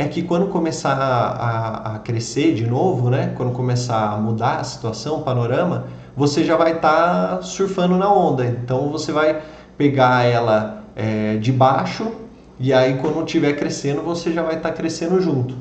é 0.00 0.06
que 0.06 0.22
quando 0.22 0.46
começar 0.46 0.94
a, 0.94 1.26
a, 1.26 1.96
a 1.96 1.98
crescer 1.98 2.54
de 2.54 2.64
novo, 2.64 3.10
né? 3.10 3.32
Quando 3.36 3.52
começar 3.52 4.12
a 4.12 4.16
mudar 4.16 4.60
a 4.60 4.64
situação, 4.64 5.16
o 5.16 5.22
panorama, 5.22 5.86
você 6.16 6.44
já 6.44 6.56
vai 6.56 6.76
estar 6.76 7.38
tá 7.38 7.42
surfando 7.42 7.96
na 7.96 8.08
onda. 8.08 8.46
Então, 8.46 8.90
você 8.90 9.10
vai 9.10 9.42
pegar 9.76 10.24
ela 10.24 10.84
é, 10.94 11.36
de 11.38 11.50
baixo 11.50 12.12
e 12.60 12.72
aí, 12.72 12.98
quando 12.98 13.24
estiver 13.24 13.54
crescendo, 13.54 14.00
você 14.02 14.32
já 14.32 14.42
vai 14.44 14.54
estar 14.54 14.68
tá 14.68 14.74
crescendo 14.74 15.20
junto. 15.20 15.56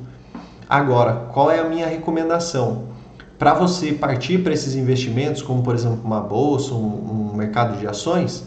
Agora, 0.69 1.29
qual 1.33 1.49
é 1.49 1.59
a 1.59 1.63
minha 1.63 1.87
recomendação? 1.87 2.95
para 3.37 3.53
você 3.53 3.93
partir 3.93 4.39
para 4.39 4.51
esses 4.51 4.73
investimentos, 4.73 5.41
como 5.41 5.61
por 5.61 5.75
exemplo 5.75 5.99
uma 6.03 6.19
bolsa, 6.19 6.73
um, 6.73 7.31
um, 7.31 7.35
mercado 7.35 7.77
de 7.77 7.87
ações, 7.87 8.43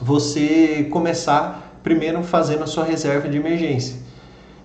você 0.00 0.88
começar 0.90 1.78
primeiro 1.82 2.22
fazendo 2.22 2.64
a 2.64 2.66
sua 2.66 2.84
reserva 2.84 3.28
de 3.28 3.36
emergência. 3.36 3.99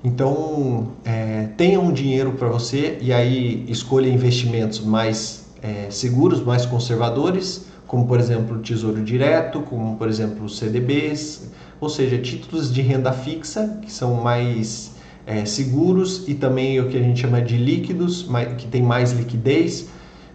Então, 0.03 0.89
é, 1.03 1.49
tenha 1.58 1.79
um 1.79 1.91
dinheiro 1.91 2.34
para 2.34 2.47
você 2.47 2.97
e 3.01 3.12
aí 3.12 3.65
escolha 3.67 4.08
investimentos 4.08 4.79
mais 4.79 5.45
é, 5.62 5.89
seguros, 5.89 6.43
mais 6.43 6.65
conservadores, 6.65 7.65
como 7.88 8.08
por 8.08 8.19
exemplo 8.19 8.58
o 8.58 8.60
Tesouro 8.60 9.01
Direto, 9.03 9.62
como 9.62 9.97
por 9.97 10.08
exemplo 10.08 10.45
os 10.45 10.58
CDBs, 10.58 11.49
ou 11.79 11.89
seja, 11.89 12.17
títulos 12.17 12.71
de 12.73 12.81
renda 12.81 13.12
fixa 13.12 13.79
que 13.81 13.91
são 13.91 14.15
mais 14.15 14.91
é, 15.25 15.43
seguros 15.45 16.27
e 16.27 16.36
também 16.36 16.79
o 16.79 16.88
que 16.88 16.97
a 16.97 17.01
gente 17.01 17.19
chama 17.21 17.41
de 17.41 17.58
líquidos, 17.58 18.27
que 18.58 18.67
tem 18.67 18.81
mais 18.81 19.12
liquidez. 19.12 19.88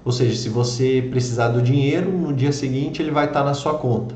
Ou 0.05 0.13
seja, 0.13 0.35
se 0.35 0.49
você 0.49 1.07
precisar 1.11 1.49
do 1.49 1.61
dinheiro, 1.61 2.11
no 2.11 2.33
dia 2.33 2.53
seguinte 2.53 3.03
ele 3.03 3.11
vai 3.11 3.27
estar 3.27 3.45
na 3.45 3.55
sua 3.55 3.75
conta. 3.75 4.15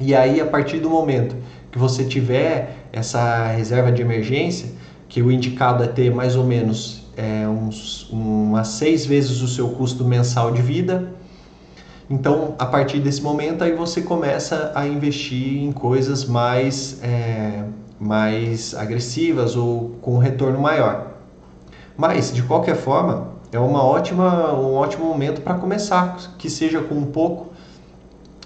E 0.00 0.14
aí, 0.14 0.40
a 0.40 0.46
partir 0.46 0.78
do 0.78 0.88
momento 0.88 1.36
que 1.70 1.78
você 1.78 2.04
tiver 2.04 2.88
essa 2.92 3.46
reserva 3.46 3.92
de 3.92 4.02
emergência, 4.02 4.70
que 5.08 5.22
o 5.22 5.30
indicado 5.30 5.82
é 5.84 5.86
ter 5.86 6.12
mais 6.12 6.36
ou 6.36 6.44
menos 6.44 7.04
é, 7.16 7.46
uns, 7.48 8.08
umas 8.10 8.68
seis 8.68 9.06
vezes 9.06 9.40
o 9.42 9.48
seu 9.48 9.68
custo 9.70 10.04
mensal 10.04 10.52
de 10.52 10.62
vida, 10.62 11.14
então, 12.10 12.56
a 12.58 12.66
partir 12.66 12.98
desse 12.98 13.22
momento, 13.22 13.62
aí 13.62 13.72
você 13.72 14.02
começa 14.02 14.72
a 14.74 14.84
investir 14.84 15.62
em 15.62 15.70
coisas 15.70 16.24
mais 16.24 17.00
é, 17.04 17.62
mais 18.00 18.74
agressivas 18.74 19.54
ou 19.54 19.90
com 20.02 20.18
retorno 20.18 20.58
maior. 20.58 21.12
Mas, 21.96 22.32
de 22.32 22.42
qualquer 22.42 22.74
forma, 22.74 23.28
é 23.52 23.60
uma 23.60 23.84
ótima, 23.84 24.52
um 24.54 24.74
ótimo 24.74 25.04
momento 25.04 25.40
para 25.42 25.54
começar, 25.54 26.16
que 26.36 26.50
seja 26.50 26.80
com 26.80 26.96
um 26.96 27.06
pouco, 27.06 27.52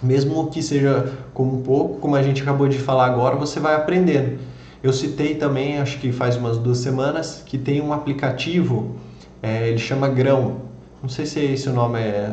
mesmo 0.02 0.50
que 0.50 0.62
seja 0.62 1.10
com 1.34 1.42
um 1.42 1.60
pouco, 1.60 1.98
como 1.98 2.16
a 2.16 2.22
gente 2.22 2.40
acabou 2.40 2.68
de 2.68 2.78
falar 2.78 3.06
agora, 3.06 3.36
você 3.36 3.60
vai 3.60 3.74
aprendendo. 3.74 4.38
Eu 4.82 4.92
citei 4.92 5.34
também, 5.34 5.78
acho 5.78 5.98
que 5.98 6.12
faz 6.12 6.36
umas 6.36 6.56
duas 6.56 6.78
semanas, 6.78 7.42
que 7.44 7.58
tem 7.58 7.82
um 7.82 7.92
aplicativo, 7.92 8.96
é, 9.42 9.68
ele 9.68 9.78
chama 9.78 10.08
Grão. 10.08 10.62
Não 11.02 11.08
sei 11.08 11.26
se 11.26 11.40
esse 11.40 11.68
o 11.68 11.72
nome 11.72 11.98
é, 11.98 12.32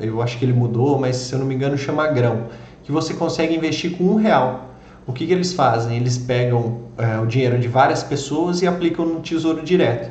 é, 0.00 0.06
eu 0.06 0.22
acho 0.22 0.38
que 0.38 0.44
ele 0.44 0.54
mudou, 0.54 0.98
mas 0.98 1.16
se 1.16 1.34
eu 1.34 1.38
não 1.38 1.46
me 1.46 1.54
engano 1.54 1.76
chama 1.76 2.06
Grão, 2.06 2.46
que 2.82 2.90
você 2.90 3.12
consegue 3.12 3.54
investir 3.54 3.98
com 3.98 4.04
um 4.04 4.14
real 4.14 4.66
o 5.06 5.12
que, 5.12 5.26
que 5.26 5.32
eles 5.32 5.52
fazem? 5.52 5.96
Eles 5.96 6.18
pegam 6.18 6.80
é, 6.98 7.18
o 7.20 7.26
dinheiro 7.26 7.58
de 7.58 7.68
várias 7.68 8.02
pessoas 8.02 8.60
e 8.60 8.66
aplicam 8.66 9.06
no 9.06 9.20
Tesouro 9.20 9.62
Direto. 9.62 10.10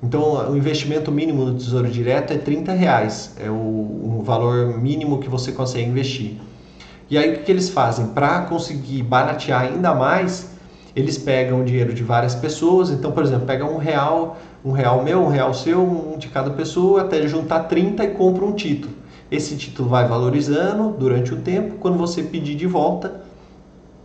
Então, 0.00 0.52
o 0.52 0.56
investimento 0.56 1.10
mínimo 1.10 1.44
no 1.44 1.54
Tesouro 1.54 1.88
Direto 1.90 2.32
é 2.32 2.38
30 2.38 2.72
reais, 2.72 3.34
é 3.36 3.50
o, 3.50 3.54
o 3.54 4.22
valor 4.24 4.78
mínimo 4.78 5.18
que 5.18 5.28
você 5.28 5.50
consegue 5.50 5.88
investir. 5.88 6.36
E 7.10 7.16
aí, 7.16 7.34
o 7.34 7.38
que, 7.42 7.50
eles 7.50 7.70
fazem? 7.70 8.08
Para 8.08 8.42
conseguir 8.42 9.02
baratear 9.02 9.62
ainda 9.62 9.94
mais, 9.94 10.50
eles 10.94 11.16
pegam 11.16 11.64
dinheiro 11.64 11.94
de 11.94 12.02
várias 12.02 12.34
pessoas. 12.34 12.90
Então, 12.90 13.12
por 13.12 13.22
exemplo, 13.22 13.46
pega 13.46 13.64
um 13.64 13.78
real, 13.78 14.36
um 14.62 14.72
real 14.72 15.02
meu, 15.02 15.22
um 15.22 15.28
real 15.28 15.54
seu, 15.54 15.80
um 15.80 16.18
de 16.18 16.28
cada 16.28 16.50
pessoa, 16.50 17.02
até 17.02 17.26
juntar 17.26 17.60
30 17.60 18.04
e 18.04 18.08
compra 18.08 18.44
um 18.44 18.52
título. 18.52 18.92
Esse 19.30 19.56
título 19.56 19.88
vai 19.88 20.06
valorizando 20.06 20.90
durante 20.98 21.32
o 21.32 21.38
tempo. 21.38 21.76
Quando 21.76 21.96
você 21.96 22.22
pedir 22.22 22.54
de 22.54 22.66
volta, 22.66 23.22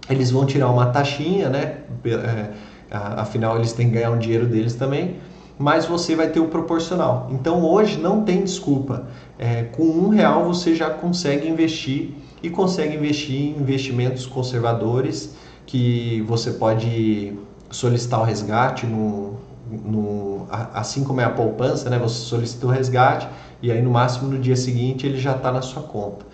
eles 0.09 0.31
vão 0.31 0.45
tirar 0.45 0.69
uma 0.69 0.85
taxinha, 0.87 1.49
né? 1.49 1.77
É, 2.05 2.49
afinal, 2.89 3.57
eles 3.57 3.73
têm 3.73 3.87
que 3.87 3.95
ganhar 3.95 4.11
um 4.11 4.17
dinheiro 4.17 4.45
deles 4.45 4.75
também. 4.75 5.15
mas 5.57 5.85
você 5.85 6.15
vai 6.15 6.27
ter 6.27 6.39
o 6.39 6.47
proporcional. 6.47 7.27
Então 7.31 7.63
hoje 7.63 7.99
não 7.99 8.23
tem 8.23 8.43
desculpa. 8.43 9.07
É, 9.37 9.63
com 9.63 9.83
um 9.83 10.09
real 10.09 10.45
você 10.45 10.75
já 10.75 10.89
consegue 10.89 11.47
investir 11.47 12.13
e 12.43 12.49
consegue 12.49 12.95
investir 12.95 13.39
em 13.39 13.61
investimentos 13.61 14.25
conservadores 14.25 15.33
que 15.65 16.21
você 16.27 16.51
pode 16.51 17.33
solicitar 17.71 18.19
o 18.19 18.23
resgate 18.23 18.85
no, 18.85 19.37
no, 19.71 20.45
assim 20.73 21.05
como 21.05 21.21
é 21.21 21.23
a 21.23 21.29
poupança, 21.29 21.89
né? 21.89 21.97
Você 21.97 22.25
solicita 22.25 22.67
o 22.67 22.69
resgate 22.69 23.27
e 23.61 23.71
aí 23.71 23.81
no 23.81 23.89
máximo 23.89 24.29
no 24.29 24.37
dia 24.37 24.57
seguinte 24.57 25.07
ele 25.07 25.17
já 25.17 25.31
está 25.35 25.51
na 25.51 25.61
sua 25.61 25.83
conta. 25.83 26.25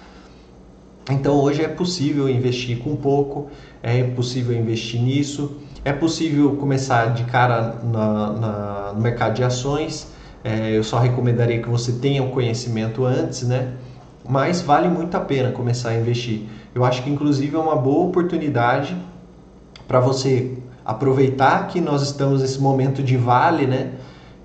Então 1.12 1.36
hoje 1.36 1.64
é 1.64 1.68
possível 1.68 2.28
investir 2.28 2.80
com 2.80 2.96
pouco, 2.96 3.48
é 3.82 4.04
possível 4.04 4.58
investir 4.58 5.00
nisso, 5.00 5.58
é 5.86 5.94
possível 5.94 6.56
começar 6.56 7.14
de 7.14 7.24
cara 7.26 7.80
na, 7.84 8.32
na, 8.32 8.94
no 8.94 9.02
mercado 9.02 9.36
de 9.36 9.44
ações. 9.44 10.08
É, 10.44 10.76
eu 10.76 10.84
só 10.84 11.00
recomendaria 11.00 11.62
que 11.62 11.70
você 11.70 11.94
tenha 11.94 12.24
o 12.24 12.32
conhecimento 12.32 13.06
antes, 13.06 13.44
né? 13.44 13.74
Mas 14.30 14.62
vale 14.62 14.88
muito 14.88 15.18
a 15.18 15.20
pena 15.20 15.52
começar 15.52 15.90
a 15.90 15.96
investir. 15.96 16.44
Eu 16.76 16.86
acho 16.86 17.02
que 17.02 17.10
inclusive 17.10 17.56
é 17.56 17.60
uma 17.60 17.76
boa 17.76 18.06
oportunidade 18.06 18.96
para 19.88 20.00
você 20.00 20.56
aproveitar 20.86 21.68
que 21.68 21.82
nós 21.82 22.04
estamos 22.04 22.42
nesse 22.42 22.62
momento 22.62 23.02
de 23.02 23.18
vale, 23.18 23.66
né? 23.66 23.94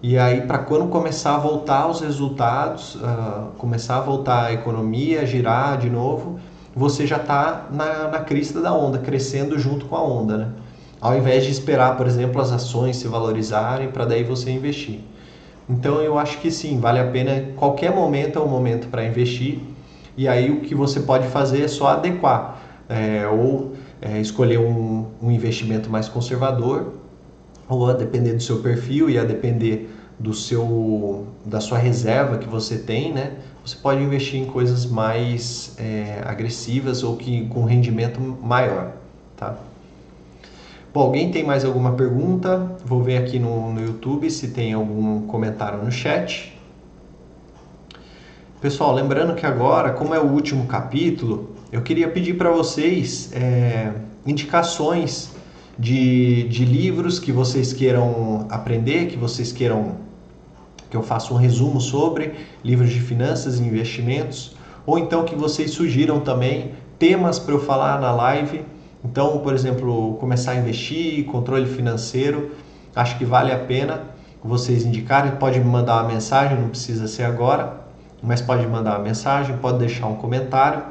E 0.02 0.18
aí, 0.18 0.42
para 0.42 0.58
quando 0.58 0.88
começar 0.88 1.34
a 1.34 1.38
voltar 1.38 1.86
os 1.86 2.00
resultados, 2.00 2.94
uh, 2.94 3.52
começar 3.58 3.98
a 3.98 4.00
voltar 4.00 4.46
a 4.46 4.52
economia, 4.54 5.26
girar 5.26 5.76
de 5.76 5.90
novo, 5.90 6.38
você 6.74 7.06
já 7.06 7.16
está 7.16 7.66
na, 7.70 8.08
na 8.08 8.18
crista 8.20 8.62
da 8.62 8.72
onda, 8.72 8.98
crescendo 8.98 9.58
junto 9.58 9.84
com 9.84 9.96
a 9.96 10.02
onda, 10.02 10.38
né? 10.38 10.48
Ao 10.98 11.14
invés 11.14 11.44
de 11.44 11.50
esperar, 11.50 11.98
por 11.98 12.06
exemplo, 12.06 12.40
as 12.40 12.50
ações 12.50 12.96
se 12.96 13.06
valorizarem 13.06 13.88
para 13.88 14.06
daí 14.06 14.24
você 14.24 14.50
investir. 14.50 15.00
Então 15.68 16.00
eu 16.00 16.18
acho 16.18 16.38
que 16.38 16.50
sim, 16.50 16.80
vale 16.80 17.00
a 17.00 17.06
pena, 17.06 17.52
qualquer 17.56 17.94
momento 17.94 18.38
é 18.38 18.42
um 18.42 18.48
momento 18.48 18.88
para 18.88 19.04
investir, 19.04 19.73
e 20.16 20.28
aí 20.28 20.50
o 20.50 20.60
que 20.60 20.74
você 20.74 21.00
pode 21.00 21.26
fazer 21.28 21.62
é 21.62 21.68
só 21.68 21.88
adequar, 21.88 22.60
é, 22.88 23.26
ou 23.26 23.74
é, 24.00 24.20
escolher 24.20 24.58
um, 24.58 25.06
um 25.20 25.30
investimento 25.30 25.90
mais 25.90 26.08
conservador, 26.08 26.94
ou 27.68 27.88
a 27.88 27.94
depender 27.94 28.34
do 28.34 28.42
seu 28.42 28.60
perfil 28.60 29.08
e 29.08 29.18
a 29.18 29.24
depender 29.24 29.90
do 30.18 30.32
seu 30.32 31.26
da 31.44 31.60
sua 31.60 31.78
reserva 31.78 32.38
que 32.38 32.48
você 32.48 32.78
tem, 32.78 33.12
né? 33.12 33.32
Você 33.64 33.76
pode 33.76 34.02
investir 34.02 34.40
em 34.40 34.44
coisas 34.44 34.86
mais 34.86 35.74
é, 35.78 36.22
agressivas 36.24 37.02
ou 37.02 37.16
que 37.16 37.46
com 37.48 37.64
rendimento 37.64 38.20
maior, 38.20 38.92
tá? 39.36 39.56
Bom, 40.92 41.00
alguém 41.00 41.30
tem 41.30 41.42
mais 41.42 41.64
alguma 41.64 41.92
pergunta? 41.92 42.76
Vou 42.84 43.02
ver 43.02 43.16
aqui 43.16 43.38
no, 43.38 43.72
no 43.72 43.80
YouTube 43.80 44.30
se 44.30 44.48
tem 44.48 44.72
algum 44.72 45.26
comentário 45.26 45.82
no 45.82 45.90
chat. 45.90 46.53
Pessoal, 48.64 48.94
lembrando 48.94 49.34
que 49.34 49.44
agora, 49.44 49.90
como 49.90 50.14
é 50.14 50.18
o 50.18 50.24
último 50.24 50.64
capítulo, 50.64 51.50
eu 51.70 51.82
queria 51.82 52.08
pedir 52.08 52.38
para 52.38 52.48
vocês 52.48 53.30
é, 53.34 53.92
indicações 54.24 55.32
de, 55.78 56.48
de 56.48 56.64
livros 56.64 57.18
que 57.18 57.30
vocês 57.30 57.74
queiram 57.74 58.46
aprender, 58.48 59.08
que 59.08 59.18
vocês 59.18 59.52
queiram 59.52 59.96
que 60.88 60.96
eu 60.96 61.02
faça 61.02 61.34
um 61.34 61.36
resumo 61.36 61.78
sobre 61.78 62.36
livros 62.64 62.88
de 62.88 63.00
finanças 63.00 63.60
e 63.60 63.62
investimentos, 63.62 64.56
ou 64.86 64.98
então 64.98 65.26
que 65.26 65.34
vocês 65.34 65.72
sugiram 65.72 66.20
também 66.20 66.72
temas 66.98 67.38
para 67.38 67.52
eu 67.52 67.60
falar 67.60 68.00
na 68.00 68.12
live. 68.12 68.64
Então, 69.04 69.40
por 69.40 69.52
exemplo, 69.52 70.14
começar 70.14 70.52
a 70.52 70.56
investir, 70.56 71.26
controle 71.26 71.66
financeiro, 71.66 72.52
acho 72.96 73.18
que 73.18 73.26
vale 73.26 73.52
a 73.52 73.58
pena 73.58 74.04
vocês 74.42 74.86
indicarem. 74.86 75.32
Pode 75.32 75.58
me 75.58 75.66
mandar 75.66 76.02
uma 76.02 76.10
mensagem, 76.10 76.58
não 76.58 76.70
precisa 76.70 77.06
ser 77.06 77.24
agora, 77.24 77.83
mas 78.24 78.40
pode 78.40 78.66
mandar 78.66 78.96
uma 78.96 79.04
mensagem, 79.04 79.56
pode 79.58 79.78
deixar 79.78 80.06
um 80.06 80.16
comentário. 80.16 80.82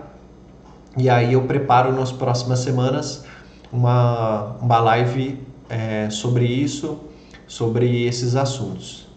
E 0.95 1.09
aí 1.09 1.33
eu 1.33 1.41
preparo 1.43 1.91
nas 1.91 2.11
próximas 2.11 2.59
semanas 2.59 3.25
uma, 3.71 4.55
uma 4.61 4.79
live 4.79 5.39
é, 5.67 6.09
sobre 6.11 6.45
isso, 6.45 6.99
sobre 7.47 8.05
esses 8.05 8.35
assuntos. 8.35 9.07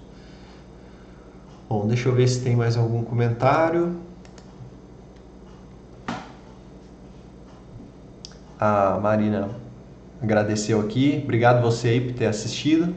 Bom, 1.69 1.87
deixa 1.87 2.09
eu 2.09 2.15
ver 2.15 2.27
se 2.27 2.43
tem 2.43 2.57
mais 2.57 2.77
algum 2.77 3.03
comentário. 3.03 4.01
A 8.59 8.99
Marina 9.03 9.51
agradeceu 10.23 10.81
aqui. 10.81 11.21
Obrigado 11.23 11.61
você 11.61 11.89
aí 11.89 12.01
por 12.01 12.15
ter 12.15 12.27
assistido. 12.27 12.95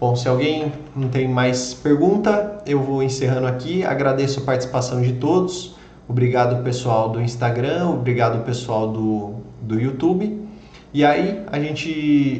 Bom, 0.00 0.16
se 0.16 0.26
alguém 0.26 0.72
não 0.96 1.10
tem 1.10 1.28
mais 1.28 1.74
pergunta, 1.74 2.62
eu 2.64 2.80
vou 2.82 3.02
encerrando 3.02 3.46
aqui. 3.46 3.84
Agradeço 3.84 4.40
a 4.40 4.42
participação 4.42 5.02
de 5.02 5.12
todos. 5.12 5.76
Obrigado 6.08 6.64
pessoal 6.64 7.10
do 7.10 7.20
Instagram, 7.20 7.90
obrigado 7.90 8.42
pessoal 8.42 8.90
do, 8.90 9.34
do 9.60 9.78
YouTube. 9.78 10.40
E 10.94 11.04
aí 11.04 11.44
a 11.52 11.60
gente 11.60 11.90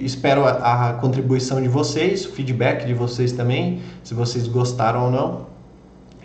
espera 0.03 0.40
a, 0.40 0.88
a 0.88 0.92
contribuição 0.94 1.61
de 1.61 1.68
vocês, 1.68 2.25
o 2.25 2.33
feedback 2.33 2.87
de 2.87 2.94
vocês 2.94 3.31
também, 3.31 3.83
se 4.03 4.14
vocês 4.14 4.49
gostaram 4.49 5.05
ou 5.05 5.11
não. 5.11 5.46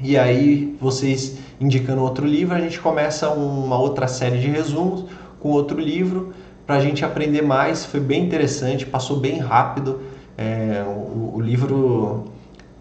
E 0.02 0.18
aí 0.18 0.74
vocês 0.80 1.38
indicando 1.60 2.02
outro 2.02 2.26
livro, 2.26 2.56
a 2.56 2.62
gente 2.62 2.80
começa 2.80 3.30
uma 3.30 3.78
outra 3.78 4.08
série 4.08 4.40
de 4.40 4.48
resumos 4.48 5.04
com 5.42 5.50
outro 5.50 5.82
livro 5.82 6.34
para 6.66 6.78
a 6.78 6.80
gente 6.80 7.04
aprender 7.04 7.42
mais. 7.42 7.86
Foi 7.86 8.00
bem 8.00 8.24
interessante, 8.24 8.86
passou 8.86 9.18
bem 9.18 9.38
rápido. 9.38 10.15
É, 10.38 10.84
o, 10.86 11.36
o, 11.36 11.42
livro, 11.42 12.26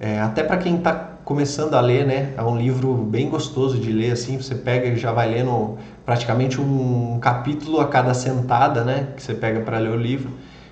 é, 0.00 0.20
até 0.20 0.42
para 0.42 0.56
quem 0.56 0.76
está 0.76 0.92
começando 1.24 1.74
a 1.74 1.80
ler, 1.80 2.06
né? 2.06 2.32
É 2.36 2.42
um 2.42 2.56
livro 2.56 2.94
bem 2.94 3.28
gostoso 3.28 3.78
de 3.78 3.92
ler, 3.92 4.12
assim, 4.12 4.36
você 4.36 4.54
pega 4.54 4.88
e 4.88 4.96
já 4.96 5.12
vai 5.12 5.28
lendo 5.28 5.78
praticamente 6.04 6.60
um 6.60 7.18
capítulo 7.20 7.80
a 7.80 7.88
cada 7.88 8.12
sentada, 8.12 8.84
né? 8.84 9.08
Que 9.16 9.22
você 9.22 9.34
pega 9.34 9.60
para 9.60 9.78
ler 9.78 9.90
o 9.90 9.96
livro. 9.96 10.30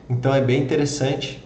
Então 0.08 0.34
é 0.34 0.40
bem 0.40 0.62
interessante. 0.62 1.42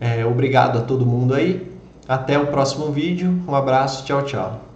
É, 0.00 0.24
obrigado 0.24 0.78
a 0.78 0.82
todo 0.82 1.04
mundo 1.04 1.34
aí. 1.34 1.70
Até 2.06 2.38
o 2.38 2.46
próximo 2.46 2.92
vídeo. 2.92 3.42
Um 3.46 3.54
abraço. 3.54 4.04
Tchau, 4.04 4.22
tchau. 4.22 4.67